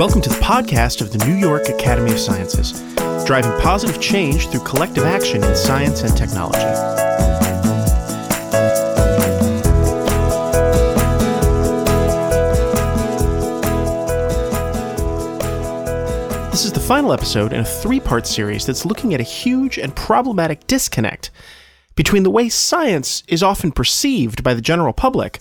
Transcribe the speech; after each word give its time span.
Welcome 0.00 0.22
to 0.22 0.30
the 0.30 0.36
podcast 0.36 1.02
of 1.02 1.12
the 1.12 1.22
New 1.26 1.34
York 1.34 1.68
Academy 1.68 2.10
of 2.10 2.18
Sciences, 2.18 2.72
driving 3.26 3.52
positive 3.60 4.00
change 4.00 4.48
through 4.48 4.64
collective 4.64 5.04
action 5.04 5.44
in 5.44 5.54
science 5.54 6.00
and 6.00 6.16
technology. 6.16 6.58
This 16.50 16.64
is 16.64 16.72
the 16.72 16.80
final 16.80 17.12
episode 17.12 17.52
in 17.52 17.60
a 17.60 17.64
three 17.66 18.00
part 18.00 18.26
series 18.26 18.64
that's 18.64 18.86
looking 18.86 19.12
at 19.12 19.20
a 19.20 19.22
huge 19.22 19.76
and 19.76 19.94
problematic 19.94 20.66
disconnect 20.66 21.30
between 21.94 22.22
the 22.22 22.30
way 22.30 22.48
science 22.48 23.22
is 23.28 23.42
often 23.42 23.70
perceived 23.70 24.42
by 24.42 24.54
the 24.54 24.62
general 24.62 24.94
public 24.94 25.40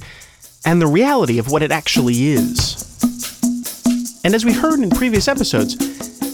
and 0.65 0.81
the 0.81 0.87
reality 0.87 1.39
of 1.39 1.49
what 1.49 1.63
it 1.63 1.71
actually 1.71 2.27
is. 2.27 2.88
And 4.23 4.35
as 4.35 4.43
we 4.43 4.53
heard 4.53 4.79
in 4.79 4.89
previous 4.89 5.27
episodes, 5.27 5.77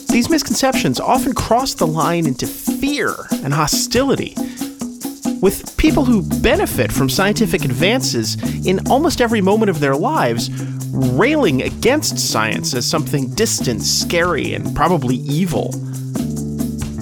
these 0.08 0.30
misconceptions 0.30 1.00
often 1.00 1.34
cross 1.34 1.74
the 1.74 1.86
line 1.86 2.26
into 2.26 2.48
fear 2.48 3.14
and 3.44 3.54
hostility, 3.54 4.34
with 5.42 5.76
people 5.78 6.06
who 6.06 6.22
benefit 6.42 6.92
from 6.92 7.10
scientific 7.10 7.64
advances 7.64 8.36
in 8.66 8.88
almost 8.88 9.22
every 9.22 9.42
moment 9.42 9.70
of 9.70 9.80
their 9.80 9.96
lives 9.96 10.50
railing 10.92 11.62
against 11.62 12.18
science 12.18 12.74
as 12.74 12.86
something 12.86 13.30
distant, 13.36 13.82
scary, 13.84 14.54
and 14.54 14.76
probably 14.76 15.18
evil. 15.18 15.72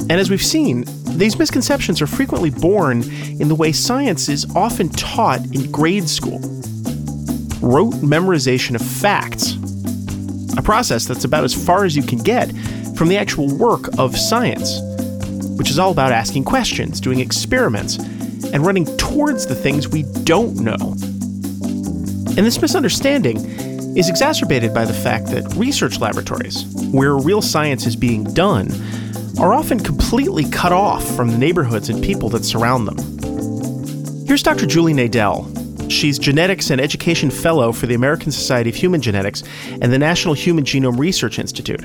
And 0.09 0.14
as 0.14 0.30
we've 0.30 0.44
seen, 0.44 0.86
these 1.18 1.38
misconceptions 1.38 2.02
are 2.02 2.08
frequently 2.08 2.50
born 2.50 3.04
in 3.40 3.48
the 3.48 3.56
way 3.56 3.72
science 3.72 4.28
is 4.28 4.45
often 4.56 4.90
taught 4.90 5.42
in 5.54 5.72
grade 5.72 6.09
school 6.09 6.40
rote 7.62 7.94
memorization 8.02 8.76
of 8.76 8.81
facts, 8.81 9.54
process 10.64 11.06
that's 11.06 11.23
about 11.23 11.44
as 11.44 11.53
far 11.53 11.86
as 11.86 11.95
you 11.95 12.03
can 12.03 12.19
get 12.19 12.52
from 12.95 13.08
the 13.08 13.17
actual 13.17 13.53
work 13.58 13.88
of 13.97 14.17
science, 14.17 14.80
which 15.58 15.69
is 15.69 15.80
all 15.80 15.92
about 15.92 16.11
asking 16.11 16.44
questions, 16.44 17.00
doing 17.00 17.19
experiments, 17.19 17.97
and 17.97 18.66
running 18.66 18.86
towards 18.97 19.47
the 19.47 19.56
things 19.56 19.88
we 19.88 20.03
don't 20.23 20.56
know. 20.56 20.95
And 22.36 22.45
this 22.45 22.61
misunderstanding 22.61 23.38
is 23.95 24.09
exacerbated 24.09 24.73
by 24.73 24.86
the 24.86 24.94
fact 24.94 25.28
that 25.28 25.53
research 25.56 26.00
laboratories, 26.00 26.66
where 26.91 27.16
real 27.16 27.41
science 27.41 27.86
is 27.86 27.95
being 27.95 28.23
done, 28.23 28.69
are 29.39 29.53
often 29.53 29.80
completely 29.80 30.50
cut 30.50 30.72
off 30.72 31.03
from 31.16 31.30
the 31.30 31.38
neighborhoods 31.38 31.89
and 31.89 32.03
people 32.03 32.30
that 32.30 32.44
surround 32.44 32.88
them. 32.88 32.97
Here's 34.25 34.41
Dr. 34.41 34.66
Julie 34.66 34.94
Nadel. 34.94 35.53
She's 36.04 36.20
Genetics 36.20 36.70
and 36.70 36.82
Education 36.82 37.32
Fellow 37.32 37.72
for 37.72 37.88
the 37.88 37.94
American 37.94 38.30
Society 38.30 38.70
of 38.70 38.76
Human 38.76 39.02
Genetics 39.02 39.42
and 39.82 39.84
the 39.84 39.98
National 39.98 40.34
Human 40.34 40.66
Genome 40.66 41.00
Research 41.00 41.40
Institute. 41.40 41.82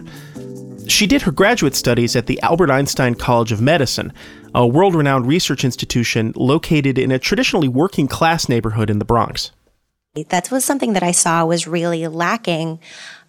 She 0.89 1.07
did 1.07 1.23
her 1.23 1.31
graduate 1.31 1.77
studies 1.77 2.17
at 2.17 2.27
the 2.27 2.43
Albert 2.43 2.69
Einstein 2.69 3.15
College 3.15 3.53
of 3.53 3.61
Medicine, 3.61 4.13
a 4.57 4.67
world 4.67 4.97
renowned 4.97 5.29
research 5.29 5.65
institution 5.65 6.33
located 6.35 6.99
in 6.99 7.13
a 7.13 7.21
traditionally 7.21 7.69
working 7.69 8.09
class 8.09 8.49
neighborhood 8.49 8.91
in 8.91 8.99
the 8.99 9.05
Bronx. 9.05 9.53
That 10.31 10.51
was 10.51 10.65
something 10.65 10.95
that 10.95 11.05
I 11.05 11.13
saw 11.13 11.45
was 11.47 11.69
really 11.69 12.05
lacking 12.09 12.81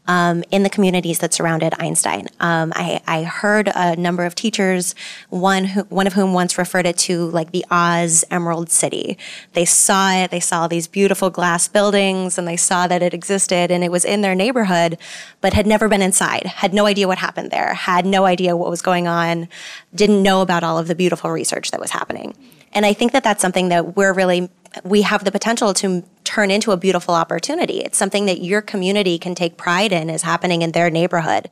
um, 0.10 0.44
in 0.50 0.64
the 0.64 0.72
communities 0.72 1.20
that 1.20 1.36
surrounded 1.36 1.76
Einstein. 1.78 2.28
Um, 2.40 2.74
I, 2.76 3.00
I, 3.06 3.22
heard 3.22 3.70
a 3.76 3.96
number 3.96 4.26
of 4.26 4.34
teachers, 4.34 4.96
one 5.30 5.66
who, 5.66 5.84
one 5.84 6.08
of 6.08 6.14
whom 6.14 6.34
once 6.34 6.58
referred 6.58 6.88
it 6.88 6.98
to 7.00 7.28
like 7.28 7.52
the 7.52 7.64
Oz 7.70 8.26
Emerald 8.32 8.72
City. 8.72 9.20
They 9.54 9.66
saw 9.66 10.12
it, 10.12 10.32
they 10.32 10.40
saw 10.40 10.68
these 10.68 10.88
beautiful 10.88 11.30
glass 11.30 11.68
buildings, 11.68 12.40
and 12.40 12.48
they 12.48 12.58
saw 12.58 12.88
that 12.88 13.04
it 13.04 13.14
existed, 13.14 13.70
and 13.70 13.84
it 13.84 13.92
was 13.92 14.04
in 14.04 14.22
their 14.22 14.34
neighborhood, 14.34 14.98
but 15.42 15.54
had 15.54 15.68
never 15.68 15.88
been 15.88 16.02
inside, 16.02 16.48
had 16.48 16.74
no 16.74 16.88
idea 16.88 17.08
what 17.08 17.20
happened 17.20 17.52
there, 17.52 17.76
had 17.76 18.04
no 18.08 18.26
idea 18.26 18.58
what 18.58 18.72
was 18.72 18.82
going 18.82 19.08
on, 19.08 19.48
didn't 19.94 20.24
know 20.24 20.42
about 20.42 20.64
all 20.64 20.80
of 20.80 20.88
the 20.88 20.96
beautiful 20.96 21.30
research 21.30 21.70
that 21.70 21.80
was 21.80 21.92
happening. 21.92 22.34
And 22.74 22.84
I 22.84 22.94
think 22.94 23.12
that 23.12 23.24
that's 23.24 23.44
something 23.44 23.70
that 23.70 23.96
we're 23.96 24.14
really 24.14 24.50
we 24.84 25.02
have 25.02 25.24
the 25.24 25.32
potential 25.32 25.74
to 25.74 26.04
turn 26.30 26.52
into 26.52 26.72
a 26.72 26.78
beautiful 26.78 27.16
opportunity. 27.16 27.80
It's 27.80 27.98
something 27.98 28.28
that 28.28 28.44
your 28.44 28.62
community 28.62 29.18
can 29.18 29.34
take 29.34 29.58
pride 29.58 29.92
in 29.92 30.12
is 30.12 30.22
happening 30.22 30.62
in 30.62 30.74
their 30.74 30.92
neighborhood. 30.92 31.50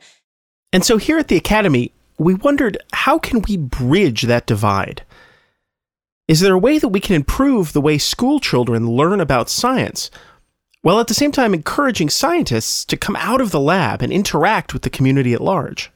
And 0.72 0.86
so 0.86 0.98
here 0.98 1.18
at 1.18 1.30
the 1.30 1.36
Academy, 1.36 1.92
we 2.20 2.36
wondered 2.36 2.78
how 2.94 3.18
can 3.18 3.42
we 3.42 3.58
bridge 3.58 4.22
that 4.24 4.46
divide? 4.46 5.04
Is 6.28 6.42
there 6.42 6.54
a 6.54 6.60
way 6.60 6.78
that 6.78 6.90
we 6.90 7.00
can 7.00 7.16
improve 7.16 7.74
the 7.74 7.82
way 7.82 7.98
school 7.98 8.40
children 8.40 8.92
learn 8.92 9.20
about 9.20 9.50
science, 9.50 10.12
while 10.84 11.00
at 11.00 11.08
the 11.08 11.16
same 11.16 11.32
time 11.32 11.56
encouraging 11.56 12.12
scientists 12.12 12.86
to 12.86 12.98
come 12.98 13.16
out 13.16 13.42
of 13.42 13.50
the 13.50 13.59
lab 13.59 14.04
and 14.04 14.14
interact 14.14 14.74
with 14.74 14.84
the 14.84 14.92
community 14.92 15.34
at 15.34 15.42
large? 15.42 15.92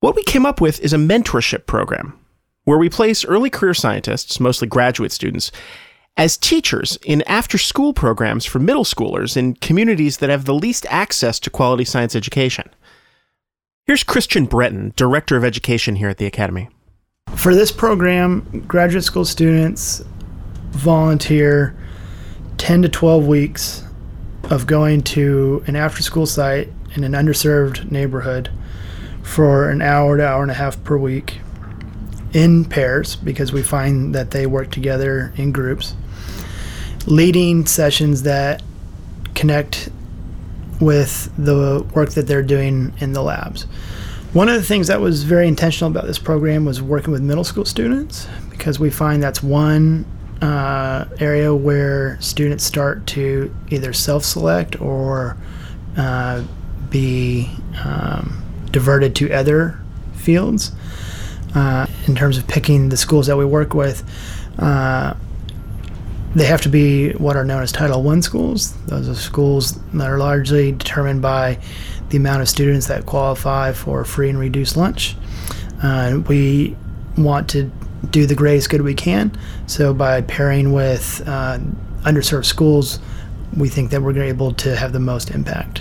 What 0.00 0.16
we 0.16 0.22
came 0.22 0.46
up 0.46 0.62
with 0.62 0.80
is 0.80 0.94
a 0.94 0.96
mentorship 0.96 1.66
program 1.66 2.18
where 2.64 2.78
we 2.78 2.88
place 2.88 3.22
early 3.22 3.50
career 3.50 3.74
scientists, 3.74 4.40
mostly 4.40 4.66
graduate 4.66 5.12
students, 5.12 5.52
as 6.16 6.36
teachers 6.36 6.98
in 7.04 7.22
after 7.22 7.58
school 7.58 7.92
programs 7.92 8.46
for 8.46 8.58
middle 8.58 8.84
schoolers 8.84 9.36
in 9.36 9.54
communities 9.54 10.18
that 10.18 10.30
have 10.30 10.46
the 10.46 10.54
least 10.54 10.86
access 10.88 11.38
to 11.40 11.50
quality 11.50 11.84
science 11.84 12.16
education. 12.16 12.68
Here's 13.84 14.02
Kristian 14.02 14.48
Breton, 14.48 14.94
Director 14.96 15.36
of 15.36 15.44
Education 15.44 15.96
here 15.96 16.08
at 16.08 16.18
the 16.18 16.26
Academy. 16.26 16.68
For 17.34 17.54
this 17.54 17.70
program, 17.70 18.64
graduate 18.66 19.04
school 19.04 19.24
students 19.24 20.02
volunteer 20.70 21.76
10 22.58 22.82
to 22.82 22.88
12 22.88 23.26
weeks 23.26 23.84
of 24.44 24.66
going 24.66 25.02
to 25.02 25.62
an 25.66 25.76
after 25.76 26.02
school 26.02 26.26
site 26.26 26.68
in 26.94 27.04
an 27.04 27.12
underserved 27.12 27.90
neighborhood 27.90 28.50
for 29.22 29.68
an 29.68 29.82
hour 29.82 30.16
to 30.16 30.26
hour 30.26 30.42
and 30.42 30.50
a 30.50 30.54
half 30.54 30.82
per 30.82 30.96
week 30.96 31.40
in 32.32 32.64
pairs 32.64 33.16
because 33.16 33.52
we 33.52 33.62
find 33.62 34.14
that 34.14 34.30
they 34.30 34.46
work 34.46 34.70
together 34.70 35.32
in 35.36 35.52
groups 35.52 35.94
leading 37.06 37.66
sessions 37.66 38.22
that 38.22 38.62
connect 39.34 39.88
with 40.80 41.30
the 41.38 41.86
work 41.94 42.10
that 42.10 42.26
they're 42.26 42.42
doing 42.42 42.92
in 42.98 43.12
the 43.12 43.22
labs. 43.22 43.62
One 44.32 44.48
of 44.48 44.56
the 44.56 44.62
things 44.62 44.88
that 44.88 45.00
was 45.00 45.22
very 45.22 45.48
intentional 45.48 45.90
about 45.90 46.06
this 46.06 46.18
program 46.18 46.64
was 46.64 46.82
working 46.82 47.12
with 47.12 47.22
middle 47.22 47.44
school 47.44 47.64
students 47.64 48.26
because 48.50 48.78
we 48.78 48.90
find 48.90 49.22
that's 49.22 49.42
one 49.42 50.04
uh, 50.42 51.06
area 51.18 51.54
where 51.54 52.20
students 52.20 52.64
start 52.64 53.06
to 53.06 53.54
either 53.70 53.92
self 53.92 54.24
select 54.24 54.78
or 54.80 55.36
uh, 55.96 56.44
be 56.90 57.50
um, 57.82 58.42
diverted 58.70 59.14
to 59.16 59.32
other 59.32 59.80
fields. 60.14 60.72
Uh, 61.54 61.86
in 62.06 62.14
terms 62.14 62.36
of 62.36 62.46
picking 62.46 62.90
the 62.90 62.96
schools 62.98 63.28
that 63.28 63.36
we 63.38 63.44
work 63.46 63.72
with, 63.72 64.04
uh, 64.58 65.14
they 66.36 66.44
have 66.44 66.60
to 66.60 66.68
be 66.68 67.12
what 67.12 67.34
are 67.34 67.46
known 67.46 67.62
as 67.62 67.72
Title 67.72 68.02
One 68.02 68.20
schools. 68.20 68.74
Those 68.88 69.08
are 69.08 69.14
schools 69.14 69.80
that 69.94 70.06
are 70.06 70.18
largely 70.18 70.72
determined 70.72 71.22
by 71.22 71.58
the 72.10 72.18
amount 72.18 72.42
of 72.42 72.48
students 72.48 72.88
that 72.88 73.06
qualify 73.06 73.72
for 73.72 74.04
free 74.04 74.28
and 74.28 74.38
reduced 74.38 74.76
lunch. 74.76 75.16
Uh, 75.82 76.20
we 76.28 76.76
want 77.16 77.48
to 77.48 77.72
do 78.10 78.26
the 78.26 78.34
greatest 78.34 78.68
good 78.68 78.82
we 78.82 78.92
can. 78.92 79.36
So 79.66 79.94
by 79.94 80.20
pairing 80.20 80.74
with 80.74 81.26
uh, 81.26 81.58
underserved 82.02 82.44
schools, 82.44 82.98
we 83.56 83.70
think 83.70 83.90
that 83.90 84.02
we're 84.02 84.22
able 84.22 84.52
to 84.54 84.76
have 84.76 84.92
the 84.92 85.00
most 85.00 85.30
impact. 85.30 85.80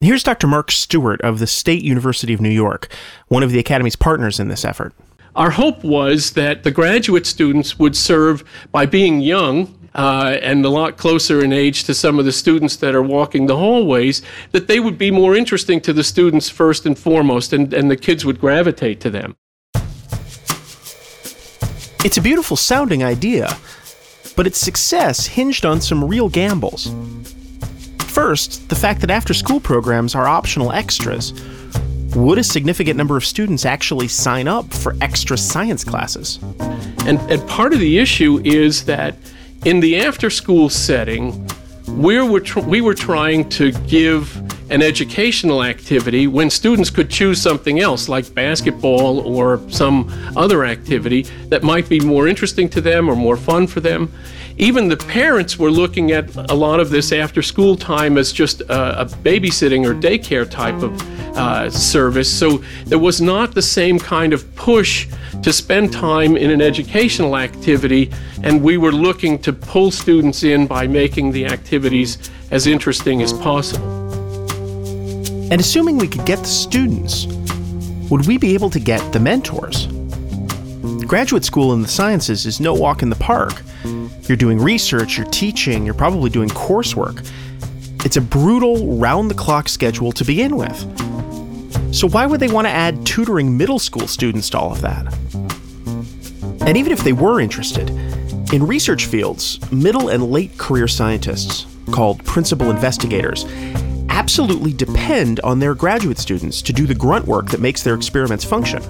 Here's 0.00 0.22
Dr. 0.22 0.46
Mark 0.46 0.70
Stewart 0.70 1.20
of 1.22 1.40
the 1.40 1.48
State 1.48 1.82
University 1.82 2.32
of 2.32 2.40
New 2.40 2.48
York, 2.48 2.94
one 3.26 3.42
of 3.42 3.50
the 3.50 3.58
Academy's 3.58 3.96
partners 3.96 4.38
in 4.38 4.46
this 4.46 4.64
effort. 4.64 4.94
Our 5.34 5.50
hope 5.50 5.82
was 5.82 6.32
that 6.32 6.62
the 6.62 6.70
graduate 6.70 7.26
students 7.26 7.78
would 7.78 7.96
serve 7.96 8.44
by 8.70 8.84
being 8.84 9.20
young 9.20 9.74
uh, 9.94 10.38
and 10.42 10.64
a 10.64 10.68
lot 10.68 10.98
closer 10.98 11.42
in 11.42 11.52
age 11.52 11.84
to 11.84 11.94
some 11.94 12.18
of 12.18 12.26
the 12.26 12.32
students 12.32 12.76
that 12.76 12.94
are 12.94 13.02
walking 13.02 13.46
the 13.46 13.56
hallways, 13.56 14.20
that 14.50 14.66
they 14.66 14.78
would 14.78 14.98
be 14.98 15.10
more 15.10 15.34
interesting 15.34 15.80
to 15.82 15.92
the 15.92 16.04
students 16.04 16.50
first 16.50 16.84
and 16.84 16.98
foremost, 16.98 17.52
and, 17.52 17.72
and 17.72 17.90
the 17.90 17.96
kids 17.96 18.24
would 18.24 18.40
gravitate 18.40 19.00
to 19.00 19.10
them. 19.10 19.36
It's 22.04 22.16
a 22.18 22.22
beautiful 22.22 22.56
sounding 22.56 23.02
idea, 23.02 23.56
but 24.36 24.46
its 24.46 24.58
success 24.58 25.26
hinged 25.26 25.64
on 25.64 25.80
some 25.80 26.04
real 26.04 26.28
gambles. 26.28 26.92
First, 28.00 28.68
the 28.68 28.74
fact 28.74 29.00
that 29.00 29.10
after 29.10 29.32
school 29.32 29.60
programs 29.60 30.14
are 30.14 30.26
optional 30.26 30.72
extras 30.72 31.32
would 32.14 32.38
a 32.38 32.44
significant 32.44 32.96
number 32.96 33.16
of 33.16 33.24
students 33.24 33.64
actually 33.64 34.08
sign 34.08 34.46
up 34.46 34.72
for 34.72 34.94
extra 35.00 35.36
science 35.38 35.84
classes? 35.84 36.38
And, 37.06 37.18
and 37.30 37.46
part 37.48 37.72
of 37.72 37.80
the 37.80 37.98
issue 37.98 38.40
is 38.44 38.84
that 38.84 39.16
in 39.64 39.80
the 39.80 40.00
after 40.00 40.28
school 40.28 40.68
setting, 40.68 41.48
we 41.88 42.20
were, 42.20 42.40
tr- 42.40 42.60
we 42.60 42.80
were 42.80 42.94
trying 42.94 43.48
to 43.50 43.72
give 43.86 44.36
an 44.70 44.82
educational 44.82 45.62
activity 45.62 46.26
when 46.26 46.48
students 46.48 46.90
could 46.90 47.10
choose 47.10 47.40
something 47.40 47.80
else 47.80 48.08
like 48.08 48.32
basketball 48.34 49.20
or 49.20 49.60
some 49.68 50.10
other 50.36 50.64
activity 50.64 51.22
that 51.48 51.62
might 51.62 51.88
be 51.88 52.00
more 52.00 52.28
interesting 52.28 52.68
to 52.70 52.80
them 52.80 53.08
or 53.08 53.16
more 53.16 53.36
fun 53.36 53.66
for 53.66 53.80
them. 53.80 54.10
Even 54.58 54.88
the 54.88 54.96
parents 54.96 55.58
were 55.58 55.70
looking 55.70 56.12
at 56.12 56.34
a 56.50 56.54
lot 56.54 56.78
of 56.78 56.90
this 56.90 57.10
after 57.12 57.42
school 57.42 57.76
time 57.76 58.16
as 58.16 58.32
just 58.32 58.60
a, 58.62 59.00
a 59.00 59.04
babysitting 59.06 59.86
or 59.86 59.94
daycare 59.94 60.48
type 60.48 60.82
of 60.82 60.92
uh, 61.34 61.70
service. 61.70 62.30
So 62.30 62.62
there 62.86 62.98
was 62.98 63.20
not 63.20 63.54
the 63.54 63.62
same 63.62 63.98
kind 63.98 64.32
of 64.32 64.54
push 64.54 65.08
to 65.42 65.52
spend 65.52 65.92
time 65.92 66.36
in 66.36 66.50
an 66.50 66.60
educational 66.60 67.36
activity, 67.36 68.10
and 68.42 68.62
we 68.62 68.76
were 68.76 68.92
looking 68.92 69.38
to 69.40 69.52
pull 69.52 69.90
students 69.90 70.42
in 70.42 70.66
by 70.66 70.86
making 70.86 71.32
the 71.32 71.46
activities 71.46 72.30
as 72.50 72.66
interesting 72.66 73.22
as 73.22 73.32
possible. 73.32 74.02
And 75.50 75.60
assuming 75.60 75.98
we 75.98 76.08
could 76.08 76.24
get 76.24 76.38
the 76.38 76.46
students, 76.46 77.26
would 78.10 78.26
we 78.26 78.38
be 78.38 78.54
able 78.54 78.70
to 78.70 78.80
get 78.80 79.12
the 79.12 79.20
mentors? 79.20 79.86
Graduate 81.06 81.44
school 81.44 81.72
in 81.72 81.82
the 81.82 81.88
sciences 81.88 82.46
is 82.46 82.60
no 82.60 82.72
walk 82.72 83.02
in 83.02 83.10
the 83.10 83.16
park. 83.16 83.62
You're 84.28 84.36
doing 84.36 84.58
research, 84.58 85.18
you're 85.18 85.26
teaching, 85.26 85.84
you're 85.84 85.94
probably 85.94 86.30
doing 86.30 86.48
coursework. 86.50 87.28
It's 88.04 88.16
a 88.16 88.20
brutal, 88.20 88.96
round 88.96 89.30
the 89.30 89.34
clock 89.34 89.68
schedule 89.68 90.12
to 90.12 90.24
begin 90.24 90.56
with. 90.56 90.86
So, 91.92 92.08
why 92.08 92.24
would 92.24 92.40
they 92.40 92.48
want 92.48 92.66
to 92.66 92.70
add 92.70 93.04
tutoring 93.04 93.56
middle 93.56 93.78
school 93.78 94.08
students 94.08 94.48
to 94.50 94.58
all 94.58 94.72
of 94.72 94.80
that? 94.80 95.12
And 96.66 96.76
even 96.76 96.90
if 96.90 97.04
they 97.04 97.12
were 97.12 97.38
interested, 97.38 97.90
in 98.52 98.66
research 98.66 99.06
fields, 99.06 99.58
middle 99.70 100.08
and 100.08 100.30
late 100.30 100.56
career 100.56 100.88
scientists, 100.88 101.66
called 101.90 102.24
principal 102.24 102.70
investigators, 102.70 103.44
absolutely 104.08 104.72
depend 104.72 105.40
on 105.40 105.58
their 105.58 105.74
graduate 105.74 106.18
students 106.18 106.62
to 106.62 106.72
do 106.72 106.86
the 106.86 106.94
grunt 106.94 107.26
work 107.26 107.50
that 107.50 107.60
makes 107.60 107.82
their 107.82 107.94
experiments 107.94 108.44
function. 108.44 108.82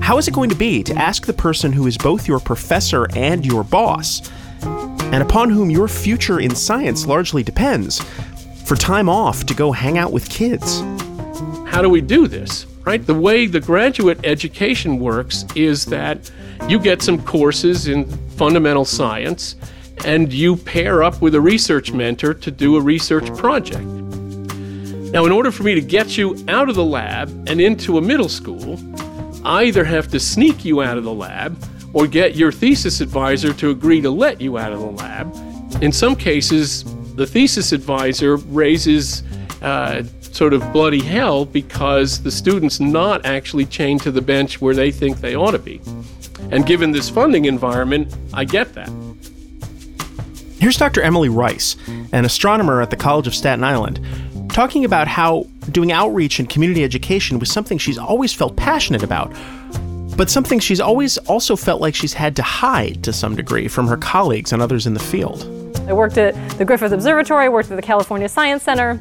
How 0.00 0.16
is 0.16 0.28
it 0.28 0.34
going 0.34 0.48
to 0.50 0.56
be 0.56 0.82
to 0.84 0.94
ask 0.94 1.26
the 1.26 1.32
person 1.32 1.72
who 1.72 1.86
is 1.86 1.98
both 1.98 2.26
your 2.26 2.40
professor 2.40 3.06
and 3.14 3.44
your 3.44 3.64
boss, 3.64 4.30
and 4.62 5.22
upon 5.22 5.50
whom 5.50 5.70
your 5.70 5.88
future 5.88 6.40
in 6.40 6.54
science 6.54 7.06
largely 7.06 7.42
depends, 7.42 8.00
for 8.64 8.76
time 8.76 9.08
off 9.10 9.44
to 9.44 9.54
go 9.54 9.72
hang 9.72 9.98
out 9.98 10.12
with 10.12 10.30
kids? 10.30 10.82
How 11.72 11.80
do 11.80 11.88
we 11.88 12.02
do 12.02 12.28
this? 12.28 12.66
Right? 12.84 13.04
The 13.04 13.14
way 13.14 13.46
the 13.46 13.60
graduate 13.60 14.20
education 14.24 14.98
works 14.98 15.46
is 15.56 15.86
that 15.86 16.30
you 16.68 16.78
get 16.78 17.00
some 17.00 17.22
courses 17.22 17.88
in 17.88 18.04
fundamental 18.36 18.84
science 18.84 19.56
and 20.04 20.30
you 20.30 20.56
pair 20.56 21.02
up 21.02 21.22
with 21.22 21.34
a 21.34 21.40
research 21.40 21.90
mentor 21.90 22.34
to 22.34 22.50
do 22.50 22.76
a 22.76 22.80
research 22.80 23.26
project. 23.38 23.84
Now, 25.12 25.24
in 25.24 25.32
order 25.32 25.50
for 25.50 25.62
me 25.62 25.74
to 25.74 25.80
get 25.80 26.18
you 26.18 26.36
out 26.46 26.68
of 26.68 26.74
the 26.74 26.84
lab 26.84 27.28
and 27.48 27.58
into 27.58 27.96
a 27.96 28.02
middle 28.02 28.28
school, 28.28 28.78
I 29.42 29.64
either 29.64 29.84
have 29.84 30.08
to 30.08 30.20
sneak 30.20 30.66
you 30.66 30.82
out 30.82 30.98
of 30.98 31.04
the 31.04 31.14
lab 31.14 31.56
or 31.94 32.06
get 32.06 32.36
your 32.36 32.52
thesis 32.52 33.00
advisor 33.00 33.54
to 33.54 33.70
agree 33.70 34.02
to 34.02 34.10
let 34.10 34.42
you 34.42 34.58
out 34.58 34.72
of 34.74 34.80
the 34.80 34.90
lab. 34.90 35.34
In 35.82 35.90
some 35.90 36.16
cases, 36.16 36.84
the 37.14 37.26
thesis 37.26 37.72
advisor 37.72 38.36
raises 38.36 39.22
uh, 39.62 40.02
sort 40.34 40.54
of 40.54 40.72
bloody 40.72 41.02
hell 41.02 41.44
because 41.44 42.22
the 42.22 42.30
student's 42.30 42.80
not 42.80 43.24
actually 43.24 43.66
chained 43.66 44.02
to 44.02 44.10
the 44.10 44.22
bench 44.22 44.60
where 44.60 44.74
they 44.74 44.90
think 44.90 45.20
they 45.20 45.34
ought 45.34 45.52
to 45.52 45.58
be. 45.58 45.80
And 46.50 46.66
given 46.66 46.90
this 46.90 47.08
funding 47.08 47.44
environment, 47.44 48.14
I 48.32 48.44
get 48.44 48.74
that. 48.74 48.90
Here's 50.58 50.76
Dr. 50.76 51.02
Emily 51.02 51.28
Rice, 51.28 51.76
an 52.12 52.24
astronomer 52.24 52.80
at 52.80 52.90
the 52.90 52.96
College 52.96 53.26
of 53.26 53.34
Staten 53.34 53.64
Island, 53.64 54.00
talking 54.50 54.84
about 54.84 55.08
how 55.08 55.46
doing 55.70 55.92
outreach 55.92 56.38
and 56.38 56.48
community 56.48 56.84
education 56.84 57.38
was 57.38 57.50
something 57.50 57.78
she's 57.78 57.98
always 57.98 58.32
felt 58.32 58.56
passionate 58.56 59.02
about, 59.02 59.32
but 60.16 60.30
something 60.30 60.60
she's 60.60 60.80
always 60.80 61.18
also 61.18 61.56
felt 61.56 61.80
like 61.80 61.94
she's 61.94 62.12
had 62.12 62.36
to 62.36 62.42
hide 62.42 63.02
to 63.02 63.12
some 63.12 63.34
degree 63.34 63.66
from 63.66 63.88
her 63.88 63.96
colleagues 63.96 64.52
and 64.52 64.62
others 64.62 64.86
in 64.86 64.94
the 64.94 65.00
field. 65.00 65.42
I 65.88 65.94
worked 65.94 66.16
at 66.16 66.34
the 66.58 66.64
Griffith 66.64 66.92
Observatory, 66.92 67.48
worked 67.48 67.70
at 67.70 67.76
the 67.76 67.82
California 67.82 68.28
Science 68.28 68.62
Center, 68.62 69.00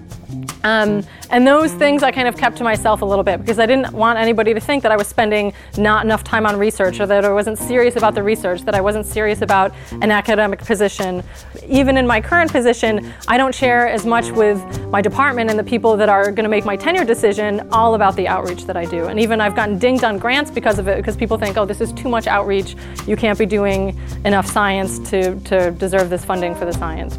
um, 0.63 1.03
and 1.29 1.47
those 1.47 1.73
things 1.73 2.03
I 2.03 2.11
kind 2.11 2.27
of 2.27 2.37
kept 2.37 2.57
to 2.57 2.63
myself 2.63 3.01
a 3.01 3.05
little 3.05 3.23
bit 3.23 3.39
because 3.39 3.59
I 3.59 3.65
didn't 3.65 3.93
want 3.93 4.19
anybody 4.19 4.53
to 4.53 4.59
think 4.59 4.83
that 4.83 4.91
I 4.91 4.97
was 4.97 5.07
spending 5.07 5.53
not 5.77 6.05
enough 6.05 6.23
time 6.23 6.45
on 6.45 6.57
research 6.57 6.99
or 6.99 7.05
that 7.07 7.25
I 7.25 7.31
wasn't 7.31 7.57
serious 7.57 7.95
about 7.95 8.15
the 8.15 8.23
research, 8.23 8.61
that 8.63 8.75
I 8.75 8.81
wasn't 8.81 9.05
serious 9.05 9.41
about 9.41 9.73
an 9.91 10.11
academic 10.11 10.59
position. 10.59 11.23
Even 11.67 11.97
in 11.97 12.05
my 12.05 12.21
current 12.21 12.51
position, 12.51 13.11
I 13.27 13.37
don't 13.37 13.55
share 13.55 13.87
as 13.87 14.05
much 14.05 14.29
with 14.31 14.59
my 14.87 15.01
department 15.01 15.49
and 15.49 15.57
the 15.57 15.63
people 15.63 15.97
that 15.97 16.09
are 16.09 16.25
going 16.25 16.43
to 16.43 16.49
make 16.49 16.65
my 16.65 16.75
tenure 16.75 17.05
decision 17.05 17.67
all 17.71 17.95
about 17.95 18.15
the 18.15 18.27
outreach 18.27 18.65
that 18.65 18.77
I 18.77 18.85
do. 18.85 19.05
And 19.05 19.19
even 19.19 19.41
I've 19.41 19.55
gotten 19.55 19.79
dinged 19.79 20.03
on 20.03 20.17
grants 20.17 20.51
because 20.51 20.79
of 20.79 20.87
it 20.87 20.97
because 20.97 21.15
people 21.15 21.37
think, 21.37 21.57
oh, 21.57 21.65
this 21.65 21.81
is 21.81 21.91
too 21.93 22.09
much 22.09 22.27
outreach. 22.27 22.75
You 23.07 23.15
can't 23.15 23.39
be 23.39 23.45
doing 23.45 23.99
enough 24.25 24.45
science 24.45 24.99
to, 25.09 25.39
to 25.41 25.71
deserve 25.71 26.09
this 26.09 26.25
funding 26.25 26.55
for 26.55 26.65
the 26.65 26.73
science. 26.73 27.17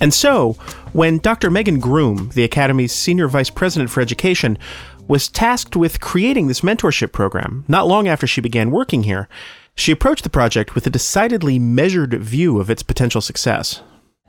And 0.00 0.14
so, 0.14 0.54
when 0.92 1.18
Dr. 1.18 1.50
Meghan 1.50 1.80
Groome, 1.80 2.30
the 2.30 2.44
Academy's 2.44 2.92
Senior 2.92 3.28
Vice 3.28 3.50
President 3.50 3.90
for 3.90 4.00
Education, 4.00 4.58
was 5.06 5.28
tasked 5.28 5.76
with 5.76 6.00
creating 6.00 6.46
this 6.46 6.60
mentorship 6.60 7.12
program 7.12 7.64
not 7.68 7.86
long 7.86 8.08
after 8.08 8.26
she 8.26 8.40
began 8.40 8.70
working 8.70 9.02
here, 9.02 9.28
she 9.74 9.92
approached 9.92 10.24
the 10.24 10.30
project 10.30 10.74
with 10.74 10.86
a 10.86 10.90
decidedly 10.90 11.58
measured 11.58 12.14
view 12.14 12.60
of 12.60 12.70
its 12.70 12.82
potential 12.82 13.20
success. 13.20 13.82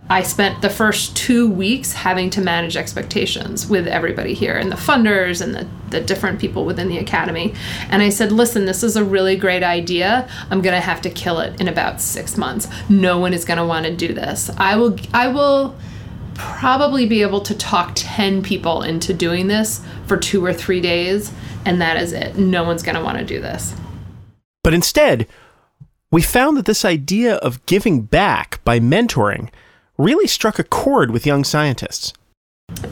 I 0.09 0.23
spent 0.23 0.61
the 0.61 0.69
first 0.69 1.15
two 1.15 1.49
weeks 1.49 1.93
having 1.93 2.29
to 2.31 2.41
manage 2.41 2.75
expectations 2.75 3.67
with 3.67 3.87
everybody 3.87 4.33
here 4.33 4.57
and 4.57 4.69
the 4.69 4.75
funders 4.75 5.41
and 5.41 5.55
the, 5.55 5.67
the 5.89 6.01
different 6.01 6.39
people 6.39 6.65
within 6.65 6.89
the 6.89 6.97
academy. 6.97 7.53
And 7.89 8.01
I 8.01 8.09
said, 8.09 8.31
listen, 8.31 8.65
this 8.65 8.83
is 8.83 8.97
a 8.97 9.05
really 9.05 9.37
great 9.37 9.63
idea. 9.63 10.27
I'm 10.49 10.61
going 10.61 10.75
to 10.75 10.81
have 10.81 11.01
to 11.03 11.09
kill 11.09 11.39
it 11.39 11.61
in 11.61 11.69
about 11.69 12.01
six 12.01 12.37
months. 12.37 12.67
No 12.89 13.19
one 13.19 13.33
is 13.33 13.45
going 13.45 13.57
to 13.57 13.65
want 13.65 13.85
to 13.85 13.95
do 13.95 14.13
this. 14.13 14.49
I 14.57 14.75
will, 14.75 14.97
I 15.13 15.29
will 15.29 15.77
probably 16.33 17.05
be 17.05 17.21
able 17.21 17.41
to 17.41 17.55
talk 17.55 17.91
10 17.95 18.43
people 18.43 18.81
into 18.81 19.13
doing 19.13 19.47
this 19.47 19.81
for 20.07 20.17
two 20.17 20.43
or 20.43 20.51
three 20.53 20.81
days. 20.81 21.31
And 21.63 21.79
that 21.81 21.95
is 21.95 22.11
it. 22.11 22.37
No 22.37 22.63
one's 22.63 22.83
going 22.83 22.95
to 22.95 23.03
want 23.03 23.19
to 23.19 23.23
do 23.23 23.39
this. 23.39 23.75
But 24.63 24.73
instead, 24.73 25.27
we 26.11 26.21
found 26.21 26.57
that 26.57 26.65
this 26.65 26.83
idea 26.83 27.35
of 27.35 27.65
giving 27.65 28.01
back 28.01 28.59
by 28.65 28.79
mentoring 28.79 29.49
really 30.01 30.27
struck 30.27 30.59
a 30.59 30.63
chord 30.63 31.11
with 31.11 31.25
young 31.25 31.43
scientists 31.43 32.13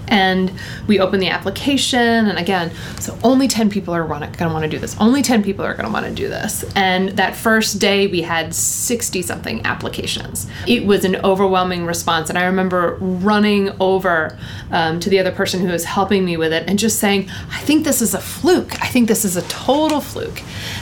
and 0.07 0.51
we 0.87 0.99
open 0.99 1.19
the 1.19 1.29
application 1.29 1.99
and 1.99 2.37
again 2.37 2.71
so 2.99 3.17
only 3.23 3.47
10 3.47 3.69
people 3.69 3.93
are 3.93 4.05
going 4.05 4.31
to 4.31 4.47
want 4.49 4.63
to 4.63 4.69
do 4.69 4.79
this. 4.79 4.95
Only 4.99 5.21
10 5.21 5.43
people 5.43 5.65
are 5.65 5.73
going 5.73 5.85
to 5.85 5.91
want 5.91 6.05
to 6.05 6.13
do 6.13 6.27
this. 6.27 6.63
And 6.75 7.09
that 7.09 7.35
first 7.35 7.79
day 7.79 8.07
we 8.07 8.21
had 8.21 8.53
60 8.53 9.21
something 9.21 9.65
applications. 9.65 10.47
It 10.67 10.85
was 10.85 11.05
an 11.05 11.15
overwhelming 11.17 11.85
response 11.85 12.29
and 12.29 12.37
i 12.37 12.45
remember 12.45 12.97
running 12.99 13.69
over 13.79 14.37
um, 14.71 14.99
to 14.99 15.09
the 15.09 15.19
other 15.19 15.31
person 15.31 15.59
who 15.61 15.71
was 15.71 15.85
helping 15.85 16.25
me 16.25 16.37
with 16.37 16.53
it 16.53 16.67
and 16.67 16.77
just 16.77 16.99
saying 16.99 17.29
i 17.51 17.59
think 17.59 17.83
this 17.83 18.01
is 18.01 18.13
a 18.13 18.19
fluke. 18.19 18.81
I 18.81 18.87
think 18.87 19.07
this 19.07 19.25
is 19.25 19.35
a 19.35 19.41
total 19.43 20.01
fluke. 20.01 20.41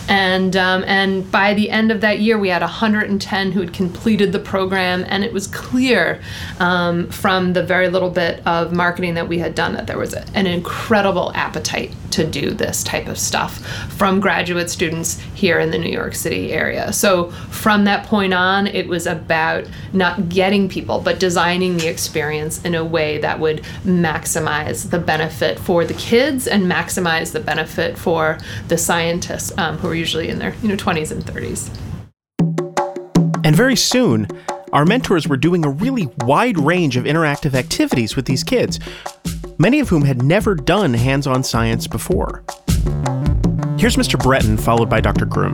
And 0.09 0.55
um, 0.55 0.83
and 0.85 1.29
by 1.31 1.53
the 1.53 1.69
end 1.69 1.91
of 1.91 2.01
that 2.01 2.19
year 2.19 2.37
we 2.37 2.49
had 2.49 2.61
110 2.61 3.51
who 3.51 3.59
had 3.59 3.73
completed 3.73 4.31
the 4.31 4.39
program 4.39 5.05
and 5.07 5.23
it 5.23 5.33
was 5.33 5.47
clear 5.47 6.21
um, 6.59 7.09
from 7.09 7.53
the 7.53 7.63
very 7.63 7.89
little 7.89 8.09
bit 8.09 8.45
of 8.45 8.73
marketing 8.73 8.86
that 8.95 9.27
we 9.27 9.37
had 9.39 9.53
done 9.53 9.73
that 9.73 9.85
there 9.87 9.97
was 9.97 10.13
a, 10.13 10.25
an 10.33 10.47
incredible 10.47 11.31
appetite 11.35 11.93
to 12.11 12.25
do 12.25 12.51
this 12.51 12.83
type 12.83 13.07
of 13.07 13.17
stuff 13.17 13.59
from 13.91 14.19
graduate 14.19 14.69
students 14.69 15.19
here 15.35 15.59
in 15.59 15.71
the 15.71 15.77
New 15.77 15.91
York 15.91 16.15
City 16.15 16.53
area. 16.53 16.91
So 16.93 17.31
from 17.51 17.83
that 17.83 18.05
point 18.05 18.33
on, 18.33 18.65
it 18.67 18.87
was 18.87 19.05
about 19.05 19.65
not 19.93 20.29
getting 20.29 20.69
people, 20.69 20.99
but 20.99 21.19
designing 21.19 21.77
the 21.77 21.87
experience 21.87 22.63
in 22.63 22.75
a 22.75 22.83
way 22.83 23.17
that 23.19 23.39
would 23.39 23.63
maximize 23.83 24.89
the 24.89 24.99
benefit 24.99 25.59
for 25.59 25.85
the 25.85 25.93
kids 25.93 26.47
and 26.47 26.63
maximize 26.63 27.33
the 27.33 27.39
benefit 27.39 27.97
for 27.97 28.37
the 28.69 28.77
scientists 28.77 29.55
um, 29.57 29.77
who 29.77 29.89
are 29.89 29.95
usually 29.95 30.29
in 30.29 30.39
their 30.39 30.55
you 30.61 30.69
know 30.69 30.77
20s 30.77 31.11
and 31.11 31.23
30s. 31.23 31.69
And 33.43 33.55
very 33.55 33.75
soon, 33.75 34.27
our 34.73 34.85
mentors 34.85 35.27
were 35.27 35.37
doing 35.37 35.63
a 35.63 35.69
really 35.69 36.09
wide 36.19 36.57
range 36.57 36.97
of 36.97 37.05
interactive 37.05 37.53
activities 37.53 38.15
with 38.15 38.25
these 38.25 38.43
kids, 38.43 38.79
many 39.57 39.79
of 39.79 39.89
whom 39.89 40.03
had 40.03 40.23
never 40.23 40.55
done 40.55 40.93
hands 40.93 41.25
on 41.25 41.43
science 41.43 41.87
before. 41.87 42.43
Here's 43.77 43.95
Mr. 43.95 44.21
Breton, 44.21 44.57
followed 44.57 44.89
by 44.89 45.01
Dr. 45.01 45.25
Groome. 45.25 45.53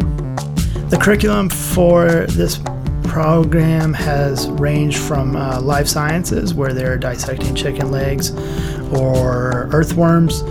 The 0.89 0.97
curriculum 0.99 1.49
for 1.49 2.25
this 2.27 2.59
program 3.03 3.93
has 3.93 4.49
ranged 4.49 4.97
from 4.97 5.35
uh, 5.35 5.61
life 5.61 5.87
sciences, 5.87 6.53
where 6.53 6.73
they're 6.73 6.97
dissecting 6.97 7.53
chicken 7.53 7.91
legs 7.91 8.31
or 8.91 9.69
earthworms, 9.71 10.41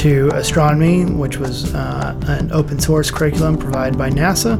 to 0.00 0.30
astronomy, 0.34 1.04
which 1.04 1.38
was 1.38 1.74
uh, 1.74 2.18
an 2.26 2.52
open 2.52 2.78
source 2.78 3.10
curriculum 3.10 3.56
provided 3.56 3.96
by 3.96 4.10
NASA, 4.10 4.58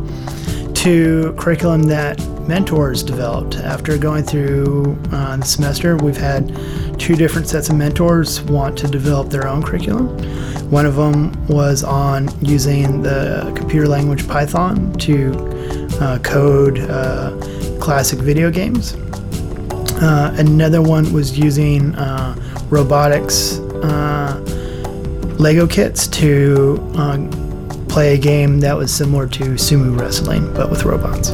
to 0.76 1.34
curriculum 1.38 1.82
that 1.82 2.18
mentors 2.50 3.04
developed. 3.04 3.54
After 3.58 3.96
going 3.96 4.24
through 4.24 4.98
uh, 5.12 5.36
the 5.36 5.46
semester, 5.46 5.96
we've 5.98 6.16
had 6.16 6.48
two 6.98 7.14
different 7.14 7.46
sets 7.46 7.68
of 7.68 7.76
mentors 7.76 8.42
want 8.42 8.76
to 8.78 8.88
develop 8.88 9.30
their 9.30 9.46
own 9.46 9.62
curriculum. 9.62 10.08
One 10.68 10.84
of 10.84 10.96
them 10.96 11.46
was 11.46 11.84
on 11.84 12.28
using 12.44 13.02
the 13.02 13.52
computer 13.56 13.86
language 13.86 14.26
Python 14.26 14.92
to 14.94 15.32
uh, 16.00 16.18
code 16.24 16.80
uh, 16.80 17.38
classic 17.80 18.18
video 18.18 18.50
games. 18.50 18.94
Uh, 20.02 20.34
another 20.36 20.82
one 20.82 21.12
was 21.12 21.38
using 21.38 21.94
uh, 21.94 22.34
robotics 22.68 23.60
uh, 23.84 24.40
Lego 25.38 25.68
kits 25.68 26.08
to 26.08 26.78
play 27.88 28.14
a 28.14 28.18
game 28.18 28.58
that 28.58 28.76
was 28.76 28.92
similar 28.92 29.28
to 29.28 29.54
sumo 29.54 29.96
wrestling, 30.00 30.52
but 30.52 30.68
with 30.68 30.84
robots. 30.84 31.30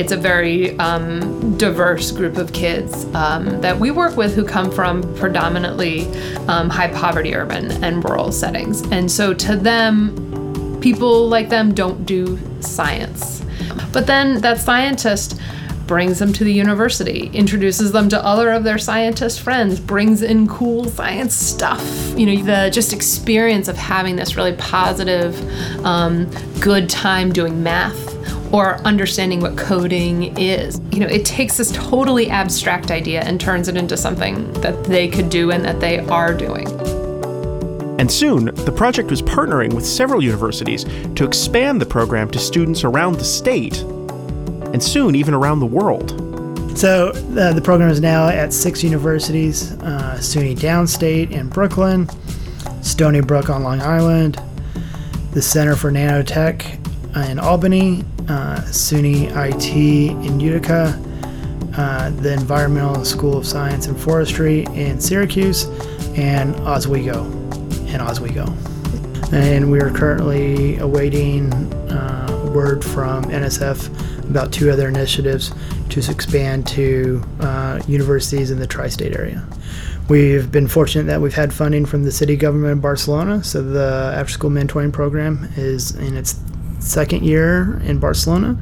It's 0.00 0.12
a 0.12 0.16
very 0.16 0.78
um, 0.78 1.58
diverse 1.58 2.10
group 2.10 2.38
of 2.38 2.54
kids 2.54 3.04
um, 3.14 3.60
that 3.60 3.78
we 3.78 3.90
work 3.90 4.16
with 4.16 4.34
who 4.34 4.46
come 4.46 4.70
from 4.70 5.02
predominantly 5.16 6.06
um, 6.48 6.70
high 6.70 6.88
poverty 6.88 7.34
urban 7.34 7.70
and 7.84 8.02
rural 8.02 8.32
settings. 8.32 8.80
And 8.92 9.12
so 9.12 9.34
to 9.34 9.56
them, 9.56 10.80
people 10.80 11.28
like 11.28 11.50
them 11.50 11.74
don't 11.74 12.06
do 12.06 12.38
science. 12.60 13.44
But 13.92 14.06
then 14.06 14.40
that 14.40 14.58
scientist 14.58 15.38
brings 15.86 16.18
them 16.18 16.32
to 16.32 16.44
the 16.44 16.52
university, 16.52 17.26
introduces 17.34 17.92
them 17.92 18.08
to 18.08 18.24
other 18.24 18.52
of 18.52 18.64
their 18.64 18.78
scientist 18.78 19.40
friends, 19.40 19.78
brings 19.78 20.22
in 20.22 20.48
cool 20.48 20.86
science 20.86 21.34
stuff. 21.34 21.84
You 22.16 22.24
know, 22.24 22.42
the 22.42 22.70
just 22.70 22.94
experience 22.94 23.68
of 23.68 23.76
having 23.76 24.16
this 24.16 24.34
really 24.34 24.54
positive, 24.54 25.38
um, 25.84 26.30
good 26.58 26.88
time 26.88 27.34
doing 27.34 27.62
math 27.62 28.09
or 28.52 28.76
understanding 28.82 29.40
what 29.40 29.56
coding 29.56 30.36
is. 30.36 30.80
You 30.90 31.00
know, 31.00 31.06
it 31.06 31.24
takes 31.24 31.56
this 31.56 31.70
totally 31.72 32.28
abstract 32.30 32.90
idea 32.90 33.22
and 33.22 33.40
turns 33.40 33.68
it 33.68 33.76
into 33.76 33.96
something 33.96 34.52
that 34.54 34.84
they 34.84 35.08
could 35.08 35.30
do 35.30 35.50
and 35.50 35.64
that 35.64 35.80
they 35.80 36.00
are 36.00 36.34
doing. 36.34 36.66
And 38.00 38.10
soon, 38.10 38.46
the 38.46 38.72
project 38.72 39.10
was 39.10 39.20
partnering 39.20 39.74
with 39.74 39.84
several 39.84 40.24
universities 40.24 40.84
to 41.16 41.24
expand 41.24 41.80
the 41.80 41.86
program 41.86 42.30
to 42.30 42.38
students 42.38 42.82
around 42.82 43.16
the 43.16 43.24
state, 43.24 43.82
and 44.72 44.82
soon 44.82 45.14
even 45.14 45.34
around 45.34 45.60
the 45.60 45.66
world. 45.66 46.10
So 46.78 47.10
uh, 47.10 47.52
the 47.52 47.60
program 47.62 47.90
is 47.90 48.00
now 48.00 48.28
at 48.28 48.54
six 48.54 48.82
universities 48.82 49.72
uh, 49.72 50.16
SUNY 50.18 50.56
Downstate 50.56 51.30
in 51.32 51.48
Brooklyn, 51.48 52.08
Stony 52.80 53.20
Brook 53.20 53.50
on 53.50 53.64
Long 53.64 53.82
Island, 53.82 54.40
the 55.32 55.42
Center 55.42 55.76
for 55.76 55.90
Nanotech 55.92 56.78
in 57.28 57.38
Albany, 57.38 58.02
uh, 58.30 58.60
SUNY 58.70 59.26
IT 59.34 59.74
in 60.24 60.38
Utica, 60.38 60.96
uh, 61.76 62.10
the 62.10 62.32
Environmental 62.32 63.04
School 63.04 63.36
of 63.36 63.44
Science 63.44 63.86
and 63.86 63.98
Forestry 63.98 64.66
in 64.66 65.00
Syracuse, 65.00 65.64
and 66.16 66.54
Oswego 66.60 67.24
in 67.88 68.00
Oswego. 68.00 68.54
And 69.32 69.70
we 69.70 69.80
are 69.80 69.90
currently 69.90 70.78
awaiting 70.78 71.52
uh, 71.90 72.50
word 72.54 72.84
from 72.84 73.24
NSF 73.24 74.30
about 74.30 74.52
two 74.52 74.70
other 74.70 74.88
initiatives 74.88 75.52
to 75.88 75.98
expand 76.08 76.68
to 76.68 77.24
uh, 77.40 77.80
universities 77.88 78.52
in 78.52 78.60
the 78.60 78.66
tri 78.66 78.88
state 78.88 79.16
area. 79.16 79.44
We've 80.08 80.50
been 80.50 80.68
fortunate 80.68 81.04
that 81.04 81.20
we've 81.20 81.34
had 81.34 81.52
funding 81.52 81.84
from 81.84 82.04
the 82.04 82.12
city 82.12 82.36
government 82.36 82.74
of 82.74 82.80
Barcelona, 82.80 83.42
so 83.42 83.60
the 83.60 84.12
after 84.14 84.32
school 84.32 84.50
mentoring 84.50 84.92
program 84.92 85.48
is 85.56 85.96
in 85.96 86.16
its 86.16 86.34
second 86.80 87.24
year 87.24 87.80
in 87.84 87.98
Barcelona. 87.98 88.56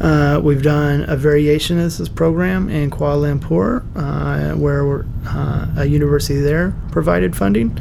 Uh, 0.00 0.40
we've 0.42 0.62
done 0.62 1.04
a 1.08 1.16
variation 1.16 1.78
of 1.78 1.96
this 1.96 2.08
program 2.08 2.68
in 2.68 2.90
Kuala 2.90 3.38
Lumpur, 3.38 3.82
uh, 3.96 4.56
where 4.56 5.06
uh, 5.26 5.66
a 5.78 5.86
university 5.86 6.38
there 6.40 6.74
provided 6.92 7.34
funding. 7.34 7.78